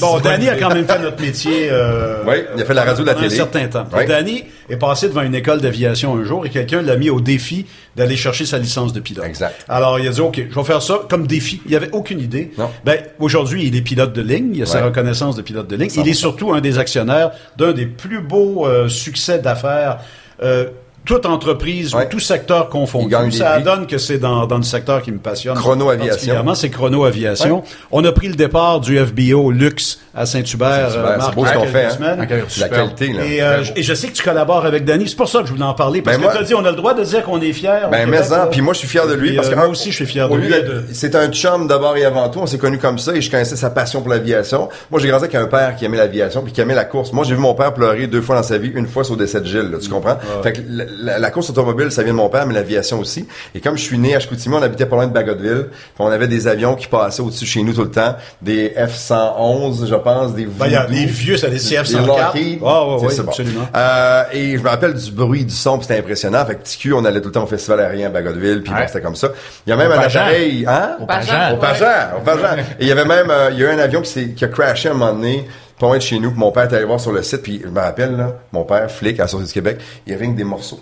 [0.00, 1.68] Bon, Danny a quand même fait notre métier.
[1.70, 3.34] Euh, Oui, il a fait la radio, la pendant télé.
[3.34, 3.84] un certain temps.
[3.96, 4.06] Oui.
[4.06, 7.66] Danny est passé devant une école d'aviation un jour et quelqu'un l'a mis au défi
[7.96, 9.24] d'aller chercher sa licence de pilote.
[9.24, 9.64] Exact.
[9.68, 11.60] Alors, il a dit, OK, je vais faire ça comme défi.
[11.66, 12.52] Il avait aucune idée.
[12.58, 12.70] Non.
[12.84, 14.52] Ben, aujourd'hui, il est pilote de ligne.
[14.54, 15.88] Il a sa reconnaissance de pilote de ligne.
[15.88, 16.00] 100%.
[16.00, 19.98] Il est surtout un des actionnaires d'un des plus beaux euh, succès d'affaires.
[20.42, 20.70] Euh,
[21.04, 22.06] toute entreprise Ouais.
[22.06, 23.14] ou tout secteur confondu.
[23.32, 25.54] Ça donne que c'est dans, dans le secteur qui me passionne.
[25.56, 26.54] Chrono Aviation.
[26.54, 27.62] C'est Chrono Aviation.
[27.90, 30.90] On a pris le départ du FBO Luxe à Saint-Hubert.
[30.90, 32.16] Saint-Hubert, euh, Marc, beau ce qu'on fait, hein.
[32.60, 33.24] La qualité, là.
[33.24, 35.08] Et, euh, et je sais que tu collabores avec Danny.
[35.08, 36.02] C'est pour ça que je voulais en parler.
[36.02, 37.86] Parce Ben que tu as dit, on a le droit de dire qu'on est fiers.
[37.86, 38.46] au Ben, mais ça, là.
[38.46, 39.96] puis moi, je suis fier de lui Puis, parce euh, que moi un, aussi, je
[39.96, 40.52] suis fier de lui.
[40.92, 42.38] C'est un chum d'abord et avant tout.
[42.40, 44.68] On s'est connus comme ça et je connaissais sa passion pour l'aviation.
[44.90, 47.12] Moi, j'ai grandi avec un père qui aimait l'aviation puis qui aimait la course.
[47.12, 48.70] Moi, j'ai vu mon père pleurer deux fois dans sa vie.
[48.74, 50.16] Une fois sur le décès de Gilles, là, tu comprends?
[50.42, 50.60] Fait que
[50.98, 53.26] la, course automobile, ça vient de mon père, mais l'aviation aussi.
[53.54, 55.66] Et comme je suis né à Chicoutimi, on habitait pas loin de Bagotville.
[55.70, 58.16] Puis on avait des avions qui passaient au-dessus de chez nous tout le temps.
[58.40, 62.06] Des F-111, je pense, des Ben, il y a les vieux, ça des Des CF-104.
[62.06, 62.58] Lockheed.
[62.64, 63.28] Ah, ouais, bon.
[63.28, 63.68] absolument.
[63.74, 66.44] Euh, et je me rappelle du bruit, du son, puis c'était impressionnant.
[66.46, 68.72] Fait que petit cul, on allait tout le temps au festival aérien à Bagotville, puis
[68.72, 68.80] Ouais.
[68.80, 69.28] bon, c'était comme ça.
[69.66, 70.20] Il y a même Au un Pageant.
[70.20, 70.96] appareil, hein?
[71.00, 71.32] Au Pageant.
[71.32, 71.54] Pageant.
[71.54, 72.56] Au Pageant, au Pageant.
[72.78, 74.44] Et il y avait même, euh, il y a eu un avion qui, s'est- qui
[74.44, 75.46] a crashé à un moment donné,
[75.82, 77.60] pas loin de chez nous, puis mon père est allé voir sur le site, puis
[77.62, 80.28] je me rappelle, là, mon père, flic, à la Sortie du Québec, il y avait
[80.28, 80.78] des morceaux.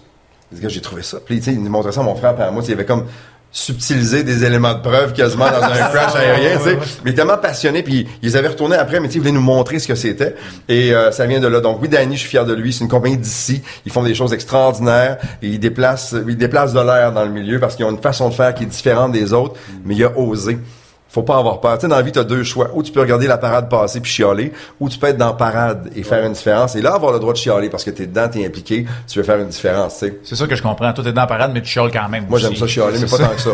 [0.53, 1.19] Gars, j'ai trouvé ça.
[1.25, 3.07] Puis, il montrait ça à mon frère, puis à moi, il y avait comme
[3.51, 6.79] subtilisé des éléments de preuve quasiment dans un crash aérien, tu sais.
[7.03, 9.95] Mais tellement passionné, puis ils avaient retourné après, mais ils voulaient nous montrer ce que
[9.95, 10.35] c'était.
[10.69, 11.61] Et euh, ça vient de là.
[11.61, 12.73] Donc oui, Danny, je suis fier de lui.
[12.73, 13.63] C'est une compagnie d'ici.
[13.87, 15.17] Ils font des choses extraordinaires.
[15.43, 18.29] Et ils déplacent, ils déplacent de l'air dans le milieu parce qu'ils ont une façon
[18.29, 20.59] de faire qui est différente des autres, mais il a osé.
[21.13, 21.75] Faut pas avoir peur.
[21.77, 22.69] Tu sais, dans la vie, tu as deux choix.
[22.75, 25.33] Ou tu peux regarder la parade passer puis chialer, ou tu peux être dans la
[25.33, 26.77] parade et faire une différence.
[26.77, 28.87] Et là, avoir le droit de chialer parce que tu es dedans, tu es impliqué,
[29.09, 30.19] tu veux faire une différence, tu sais.
[30.23, 30.93] C'est ça que je comprends.
[30.93, 32.27] Toi, t'es dans la parade, mais tu chiales quand même.
[32.29, 33.51] Moi, j'aime ça chialer, mais pas tant que ça.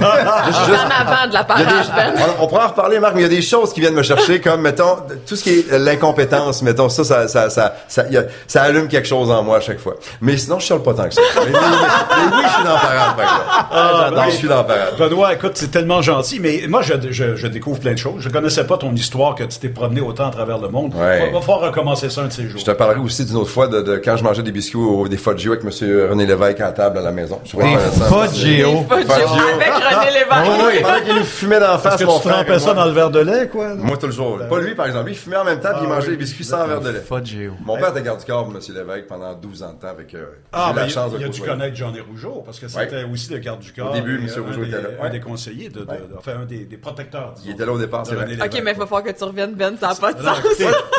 [0.46, 2.12] Je juste- en avant de la parade, des- Ben.
[2.38, 4.02] on, on pourra en reparler, Marc, mais il y a des choses qui viennent me
[4.02, 4.96] chercher, comme, mettons,
[5.26, 9.08] tout ce qui est l'incompétence, mettons, ça, ça, ça, ça, ça, a- ça allume quelque
[9.08, 9.94] chose en moi à chaque fois.
[10.20, 11.22] Mais sinon, je chiale pas tant que ça.
[11.36, 13.44] Mais, mais- mais- mais oui, je suis dans la parade, par exemple.
[13.72, 14.96] Ah, Oui, je suis dans la parade.
[14.98, 18.20] Benoît, écoute, c'est tellement gentil, mais moi, je, je, je je découvre plein de choses.
[18.22, 20.94] Je connaissais pas ton histoire que tu t'es promené autant à travers le monde.
[20.94, 21.28] Ouais.
[21.28, 22.60] Il va falloir recommencer ça un de ces jours.
[22.60, 25.08] Je te parlerai aussi d'une autre fois de, de quand je mangeais des biscuits ou
[25.08, 27.40] des Fudgio avec Monsieur René Lévesque à la table à la maison.
[27.44, 28.68] Je Des Fudgio.
[28.68, 30.46] jeu avec René Lévesque.
[30.46, 30.82] Oui, oui.
[30.82, 32.34] Pendant qu'il nous fumait d'en Parce face, que mon tu frère.
[32.44, 32.82] trempais et ça moi.
[32.82, 33.74] dans le verre de lait, quoi.
[33.74, 34.38] Moi, toujours.
[34.48, 35.06] Pas lui, par exemple.
[35.06, 36.12] Lui, il fumait en même temps, puis il Ah, mangeait oui.
[36.12, 37.00] des biscuits sans verre de lait.
[37.00, 37.52] Fudgio.
[37.64, 40.24] Mon père était garde du corps, Monsieur Lévesque, pendant 12 ans de temps avec, euh,
[40.52, 43.04] Ah, mais la il, chance de il a dû connaître Johnny Rougeau, parce que c'était
[43.04, 43.90] aussi le garde du corps.
[43.90, 44.28] Au début, M.
[44.36, 44.88] un Rougeau était là.
[45.02, 45.70] Un des conseillers,
[46.18, 47.34] enfin, un des, protecteurs.
[47.44, 48.26] Il était là au départ, c'est vrai.
[48.42, 50.44] Ok, mais il va falloir que tu reviennes, Ben, ça n'a pas de Non, sens.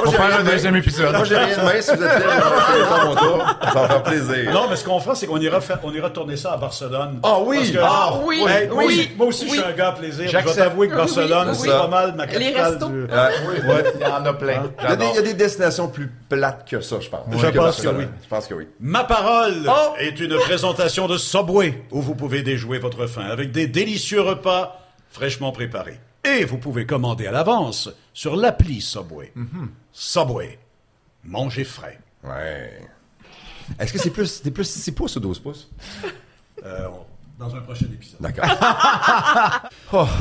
[0.05, 1.15] On va faire un deuxième épisode.
[1.15, 1.81] Moi, j'ai rien de main.
[1.81, 3.45] Si vous êtes là, je vais faire mon tour.
[3.63, 4.53] Ça va faire plaisir.
[4.53, 7.19] Non, mais ce qu'on fera, c'est qu'on ira, on ira tourner ça à Barcelone.
[7.23, 7.75] Ah oui!
[7.81, 10.25] Ah oui, oui, aussi, moi aussi, je suis un gars à plaisir.
[10.27, 10.55] Je J'accepte.
[10.57, 12.87] vais t'avouer que Barcelone, Oui, c'est pas mal ma Les capitale restos.
[12.89, 13.01] du...
[13.03, 13.83] Ouais.
[13.95, 14.63] Il y en a plein.
[14.83, 17.21] Il y, a des, il y a des destinations plus plates que ça, je pense.
[17.37, 18.05] Je pense que oui.
[18.23, 18.67] Je pense que oui.
[18.79, 19.93] Ma parole Oh!
[19.99, 24.79] est une présentation de Subway où vous pouvez déjouer votre faim avec des délicieux repas
[25.09, 25.99] fraîchement préparés.
[26.27, 29.31] Et vous pouvez commander à l'avance sur l'appli Subway.
[29.37, 29.67] Mm-hmm.
[29.93, 30.59] Subway.
[31.23, 31.99] Mangez frais.
[32.23, 32.81] Ouais.
[33.79, 35.69] Est-ce que c'est plus, c'est plus 6 pouces ou 12 pouces?
[36.65, 36.87] Euh,
[37.39, 38.19] dans un prochain épisode.
[38.19, 38.45] D'accord.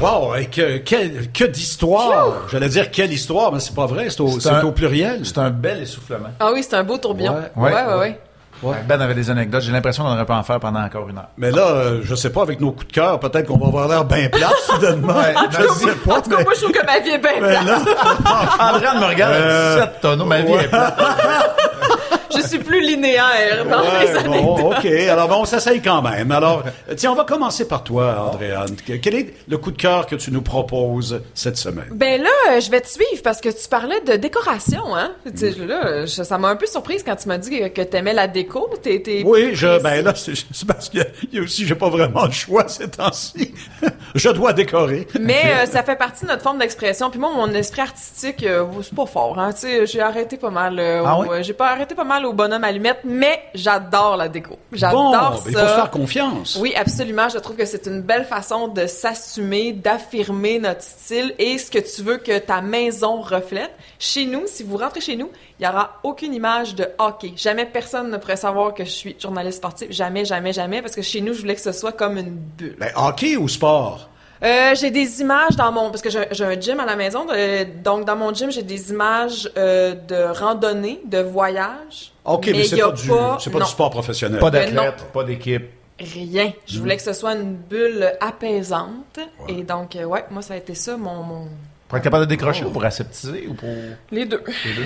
[0.01, 2.49] Wow, et que, quelle- que d'histoire!
[2.51, 5.25] J'allais dire quelle histoire, mais c'est pas vrai, c'est au, au pluriel.
[5.27, 6.29] C'est un bel essoufflement.
[6.39, 7.35] Ah oui, c'est un beau tourbillon.
[7.35, 8.21] Ouais, Ouais, ouais, ouais, ouais.
[8.63, 8.77] Ouais.
[8.89, 9.63] Ben avait des anecdotes.
[9.63, 11.29] J'ai l'impression qu'on aurait pu en faire pendant encore une heure.
[11.37, 13.89] Mais là, euh, je sais pas, avec nos coups de cœur, peut-être qu'on va avoir
[13.89, 15.15] l'air bien plate soudainement.
[15.51, 17.31] je sais pas, En tout cas, mais- moi, je trouve que ma vie est bien
[17.41, 17.67] mais plate.
[18.25, 20.25] là, Andréane me regarde Euh, avec 7 tonneaux.
[20.25, 20.99] Ma vie est plate.
[22.47, 24.43] Je suis plus linéaire dans les Ouais, années.
[24.43, 24.85] bon, OK.
[24.87, 26.31] Alors, bon, on s'essaye quand même.
[26.33, 26.63] Alors,
[26.97, 28.77] tiens, on va commencer par toi, Andréane.
[28.87, 31.89] Que- Quel est le coup de cœur que tu nous proposes cette semaine?
[31.93, 35.13] Ben là, euh, je vais te suivre parce que tu parlais de décoration, hein.
[35.25, 37.83] Tu sais, là, je- ça m'a un peu surprise quand tu m'as dit que, que
[37.83, 38.71] t'aimais la déco.
[38.83, 40.35] T'es, t'es Oui, je, ben là, c'est
[40.67, 43.55] parce qu'il y a- il y a aussi, j'ai pas vraiment le choix ces temps-ci.
[44.15, 45.07] je dois décorer.
[45.21, 47.11] Mais euh, ça fait partie de notre forme d'expression.
[47.11, 49.39] Puis moi, mon esprit artistique, euh, c'est pas fort.
[49.39, 49.53] Hein.
[49.53, 50.79] Tu sais, j'ai arrêté pas mal.
[50.79, 51.29] euh, Ah au- oui?
[51.31, 54.51] euh, j'ai pas arrêté pas mal au bonhomme allumette, mais j'adore la déco.
[54.51, 55.43] Bon, J'adore ben, ça.
[55.47, 56.59] il faut se faire confiance.
[56.61, 57.29] Oui, absolument.
[57.29, 61.79] Je trouve que c'est une belle façon de s'assumer, d'affirmer notre style et ce que
[61.79, 63.73] tu veux que ta maison reflète.
[63.99, 67.33] Chez nous, si vous rentrez chez nous, il y aura aucune image de hockey.
[67.37, 69.91] Jamais personne ne pourrait savoir que je suis journaliste sportif.
[69.91, 72.77] Jamais, jamais, jamais, parce que chez nous, je voulais que ce soit comme une bulle.
[72.79, 74.09] Ben, hockey ou sport?
[74.43, 77.27] Euh, j'ai des images dans mon parce que j'ai j'ai un gym à la maison
[77.33, 82.65] euh, donc dans mon gym j'ai des images euh, de randonnée de voyage OK, mais,
[82.65, 84.41] c'est pas, du, pas du sport professionnel.
[84.41, 85.65] Pas Ben d'athlète, pas d'équipe.
[85.99, 86.49] rien.
[86.49, 86.53] Mm.
[86.67, 89.21] je voulais que ce soit une bulle apaisante.
[89.49, 91.49] Et donc euh, ouais moi ça a été ça mon, mon...
[91.89, 93.69] Pour être capable de décrocher ou pour aseptiser ou pour...
[94.11, 94.43] les deux.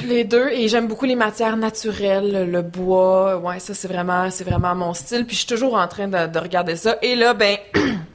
[0.07, 0.51] Les deux.
[0.51, 3.39] Et j'aime beaucoup les matières naturelles le bois.
[3.39, 5.25] Ouais ça c'est vraiment c'est vraiment mon style.
[5.25, 6.97] Puis je suis toujours en train de, de regarder ça.
[7.03, 7.57] Et là ben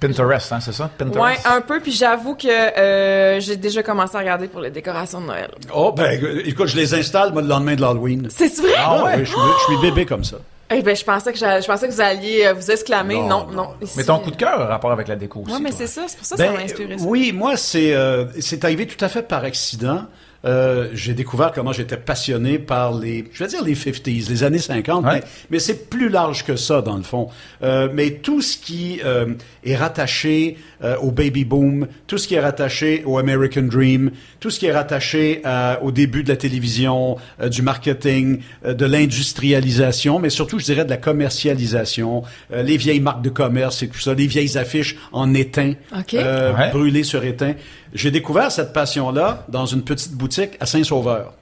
[0.00, 0.84] Pinterest, hein, c'est ça?
[0.84, 1.46] ouais Pinterest.
[1.46, 5.26] un peu puis j'avoue que euh, j'ai déjà commencé à regarder pour les décorations de
[5.26, 8.28] Noël Oh, ben, écoute, je les installe, moi, le lendemain de l'Halloween.
[8.30, 8.72] c'est vrai?
[8.76, 10.36] Ah ouais, je, suis, je suis bébé comme ça.
[10.70, 13.14] Eh ben, je pensais que je pensais que vous alliez euh, vous exclamer.
[13.16, 13.62] Non, Non, non, non.
[13.62, 13.68] non.
[13.80, 15.52] Ici, Mais ton coup de cœur a rapport avec la déco aussi.
[15.54, 16.02] Ouais, mais c'est ça.
[16.06, 16.98] C'est pour ça que ça Ben, m'a inspiré.
[16.98, 17.04] ça.
[17.06, 20.02] oui, moi, c'est euh, c'est arrivé tout à fait par accident.
[20.44, 24.58] Euh, j'ai découvert comment j'étais passionné par les, je vais dire les 50s, les années
[24.60, 25.14] 50, Ouais.
[25.14, 27.28] mais, mais c'est plus large que ça dans le fond.
[27.64, 29.34] Euh, mais tout ce qui euh,
[29.64, 34.50] est rattaché euh, au baby boom, tout ce qui est rattaché au American Dream, tout
[34.50, 38.86] ce qui est rattaché à- au début de la télévision, euh, du marketing, euh, de
[38.86, 42.22] l'industrialisation, mais surtout, je dirais, de la commercialisation,
[42.52, 46.14] euh, les vieilles marques de commerce et tout ça, les vieilles affiches en étain, OK.
[46.14, 46.70] euh, Ouais.
[46.70, 47.54] brûlées sur étain.
[47.94, 51.34] J'ai découvert cette passion-là dans une petite boutique à Saint-Sauveur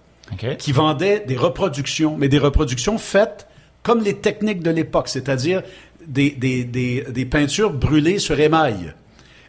[0.57, 3.47] qui vendait des reproductions, mais des reproductions faites
[3.83, 5.63] comme les techniques de l'époque, c'est-à-dire
[6.07, 8.95] des, des, des, des peintures brûlées sur émail.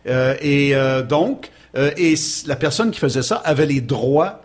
[0.07, 2.13] Euh, et euh, donc, euh, et
[2.45, 4.41] la personne qui faisait ça avait les droits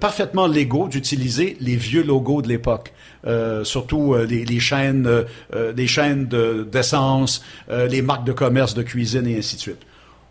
[0.00, 2.92] parfaitement légaux d'utiliser les vieux logos de l'époque,
[3.62, 5.08] surtout les, les chaînes,
[5.76, 9.78] les chaînes de- d'essence, les marques de commerce, de cuisine et ainsi de suite.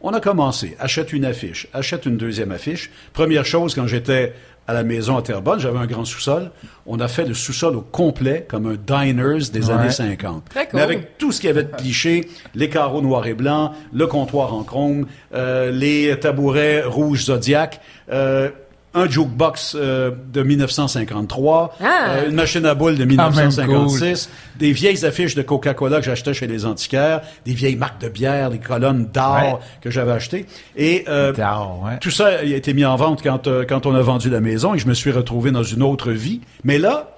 [0.04, 2.90] On a commencé, achète une affiche, achète une deuxième affiche.
[3.14, 4.34] Première chose, quand j'étais
[4.68, 6.52] à la maison à Terrebonne, j'avais un grand sous-sol.
[6.86, 9.74] On a fait le sous-sol au complet, comme un diners des Ouais.
[9.74, 10.46] années 50.
[10.50, 10.78] Très cool.
[10.78, 14.08] Mais avec tout ce qu'il y avait de clichés, les carreaux noirs et blancs, le
[14.08, 17.80] comptoir en chrome, euh, les tabourets rouges Zodiac,
[18.12, 18.50] euh,
[18.94, 21.86] un jukebox euh, de 1953, Ah.
[22.10, 24.30] euh, une machine à boules de Ah, même 1956,
[24.60, 28.50] des vieilles affiches de Coca-Cola que j'achetais chez les antiquaires, des vieilles marques de bière,
[28.50, 29.54] des colonnes d'or Ouais.
[29.82, 30.46] que j'avais achetées.
[30.76, 31.98] Et euh, ouais.
[32.02, 34.74] tout ça a été mis en vente quand, euh, quand on a vendu la maison
[34.74, 36.42] et je me suis retrouvé dans une autre vie.
[36.64, 37.12] Mais là,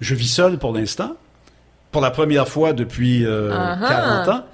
[0.00, 1.12] je vis seul pour l'instant.
[1.90, 4.22] Pour la première fois depuis euh, Ah ah.
[4.24, 4.44] 40 ans.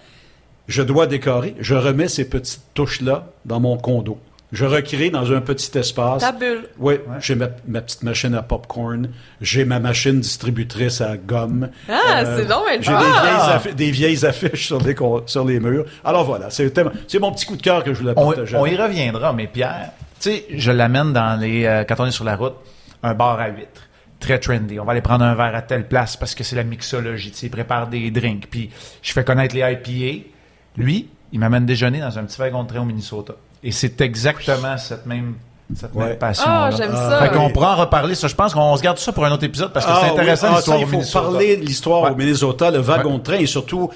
[0.68, 4.18] je dois décorer, je remets ces petites touches-là dans mon condo.
[4.52, 6.20] Je recrée dans un petit espace.
[6.20, 6.68] Ta bulle.
[6.78, 9.08] Oui, j'ai ma, ma petite machine à popcorn,
[9.40, 11.70] j'ai ma machine distributrice à gomme.
[11.88, 13.58] Ah, c'est donc J'ai des, Ah!
[13.58, 15.86] affi- des vieilles affiches sur les, con- sur les murs.
[16.04, 18.56] Alors voilà, c'est mon petit coup de cœur que je voulais On, partager.
[18.58, 22.10] on y reviendra, mais Pierre, tu sais, je l'amène dans les euh, quand on est
[22.10, 22.54] sur la route,
[23.02, 23.88] un bar à huîtres,
[24.20, 24.78] très trendy.
[24.78, 27.30] On va aller prendre un verre à telle place parce que c'est la mixologie.
[27.30, 28.68] Tu sais, il prépare des drinks, puis
[29.00, 30.28] je fais connaître les IPA.
[30.76, 33.32] Lui, il m'amène déjeuner dans un petit wagon de train au Minnesota.
[33.64, 35.34] Et c'est exactement cette même
[35.74, 36.04] cette Ouais.
[36.08, 36.44] même passion.
[36.46, 37.22] Ah, j'aime ça.
[37.22, 37.52] Fait qu'on oui.
[37.54, 38.14] pourra en reparler.
[38.14, 40.12] Ça, je pense qu'on se garde ça pour un autre épisode parce que c'est Ah,
[40.12, 40.52] intéressant oui.
[40.52, 41.20] Ah, l'histoire ça, au il faut Minnesota.
[41.22, 42.10] parler de l'histoire Ouais.
[42.10, 43.18] au Minnesota, le wagon Ouais.
[43.18, 43.88] de train et surtout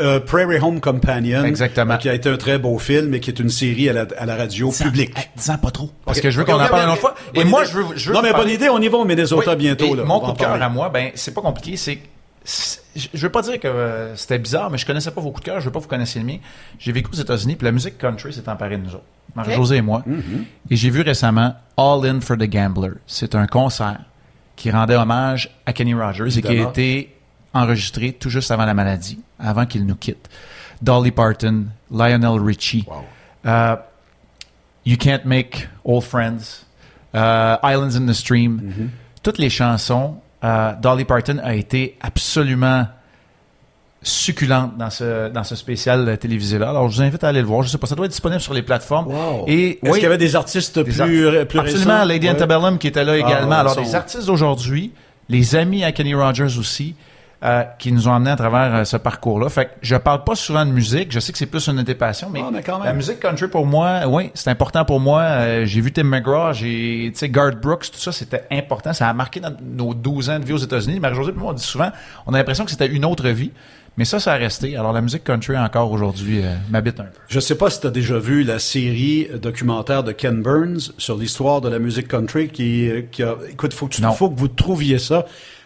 [0.00, 1.98] euh, Prairie Home Companion, Exactement.
[1.98, 4.24] qui a été un très beau film et qui est une série à la, à
[4.24, 5.18] la radio publique.
[5.18, 5.90] Hey, dis-en pas trop.
[6.06, 7.14] Parce que je veux qu'on en parle une autre fois.
[7.34, 7.72] Et moi, idée.
[7.72, 9.56] je veux, je veux Non, mais bonne parler- idée, on y va au Minnesota Oui,
[9.58, 9.94] bientôt.
[9.94, 10.04] là.
[10.04, 11.98] mon coup de cœur à moi, ben c'est pas compliqué, c'est
[12.42, 15.30] c'est- je je veux pas dire que euh, c'était bizarre, mais je connaissais pas vos
[15.30, 16.38] coups de cœur, je veux pas que vous connaissiez le mien.
[16.78, 19.04] J'ai vécu aux États-Unis, puis la musique country s'est emparée de nous autres.
[19.34, 20.02] Marie-Josée et moi.
[20.70, 22.92] Et j'ai vu récemment All In for the Gambler.
[23.06, 24.00] C'est un concert
[24.56, 27.14] qui rendait hommage à Kenny Rogers et qui a été
[27.54, 30.28] enregistré tout juste avant la maladie, avant qu'il nous quitte.
[30.82, 33.04] Dolly Parton, Lionel Richie, Wow.
[33.46, 33.76] euh,
[34.86, 36.64] You Can't Make Old Friends,
[37.14, 38.90] euh, Islands in the Stream,
[39.22, 42.86] toutes les chansons, euh, Dolly Parton a été absolument
[44.00, 46.70] succulente dans ce, dans ce spécial télévisé-là.
[46.70, 47.62] Alors, je vous invite à aller le voir.
[47.62, 49.08] Je sais pas, ça doit être disponible sur les plateformes.
[49.08, 49.44] Wow.
[49.48, 52.04] Et Est-ce oui, qu'il y avait des artistes des plus, Absolument, récents?
[52.04, 52.32] Lady Ouais.
[52.34, 53.48] Antebellum qui était là également.
[53.50, 54.92] ouais, Alors, les artistes d'aujourd'hui,
[55.28, 56.94] les amis à Kenny Rogers aussi,
[57.44, 59.48] euh, qui nous ont amenés à travers euh, ce parcours-là.
[59.48, 61.12] Fait que je parle pas souvent de musique.
[61.12, 62.86] Je sais que c'est plus une de tes passions, mais, Ah, mais quand même.
[62.86, 65.20] la musique country pour moi, oui, c'est important pour moi.
[65.22, 68.92] Euh, j'ai vu Tim McGraw, j'ai, tu sais, Garth Brooks, tout ça, c'était important.
[68.92, 70.98] Ça a marqué dans nos 12 ans de vie aux États-Unis.
[70.98, 71.90] Marie-Josée, moi, on dit souvent,
[72.26, 73.52] on a l'impression que c'était une autre vie.
[73.96, 74.76] Mais ça, ça a resté.
[74.76, 77.18] Alors, la musique country, encore aujourd'hui, euh, m'habite un peu.
[77.28, 81.16] Je sais pas si tu as déjà vu la série documentaire de Ken Burns sur
[81.16, 84.12] l'histoire de la musique country qui, qui a, écoute, faut que tu, Non.
[84.12, 85.24] faut que vous trouviez ça.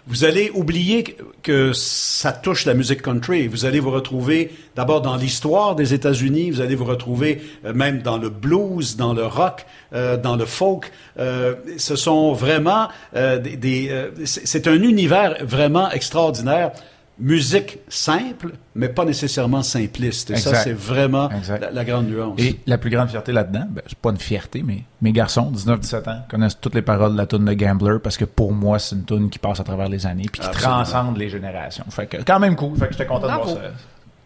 [0.09, 1.05] Vous allez oublier
[1.43, 3.47] que- ça touche la musique country.
[3.47, 6.51] Vous allez vous retrouver d'abord dans l'histoire des États-Unis.
[6.51, 10.45] Vous allez vous retrouver euh, même dans le blues, dans le rock, euh, dans le
[10.45, 10.91] folk.
[11.21, 16.73] Euh, ce sont vraiment euh, des, des, euh, c'est un univers vraiment extraordinaire.
[17.19, 20.31] Musique simple, mais pas nécessairement simpliste.
[20.31, 21.29] Et ça, c'est vraiment
[21.61, 22.35] la, la grande nuance.
[22.39, 26.09] Et la plus grande fierté là-dedans, ben, c'est pas une fierté, mais mes garçons, 19-17
[26.11, 28.97] ans, connaissent toutes les paroles de la tune de Gambler parce que pour moi, c'est
[28.97, 30.83] une tune qui passe à travers les années puis qui Absolument.
[30.83, 31.85] transcende les générations.
[31.91, 32.77] Fait que, quand même cool.
[32.79, 33.45] Fait que j'étais content Bravo.
[33.45, 33.71] de voir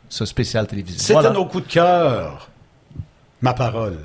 [0.09, 0.99] ce, ce spécial télévisé.
[1.01, 1.31] C'était Voilà.
[1.31, 2.49] nos coups de cœur.
[3.43, 3.99] Ma parole.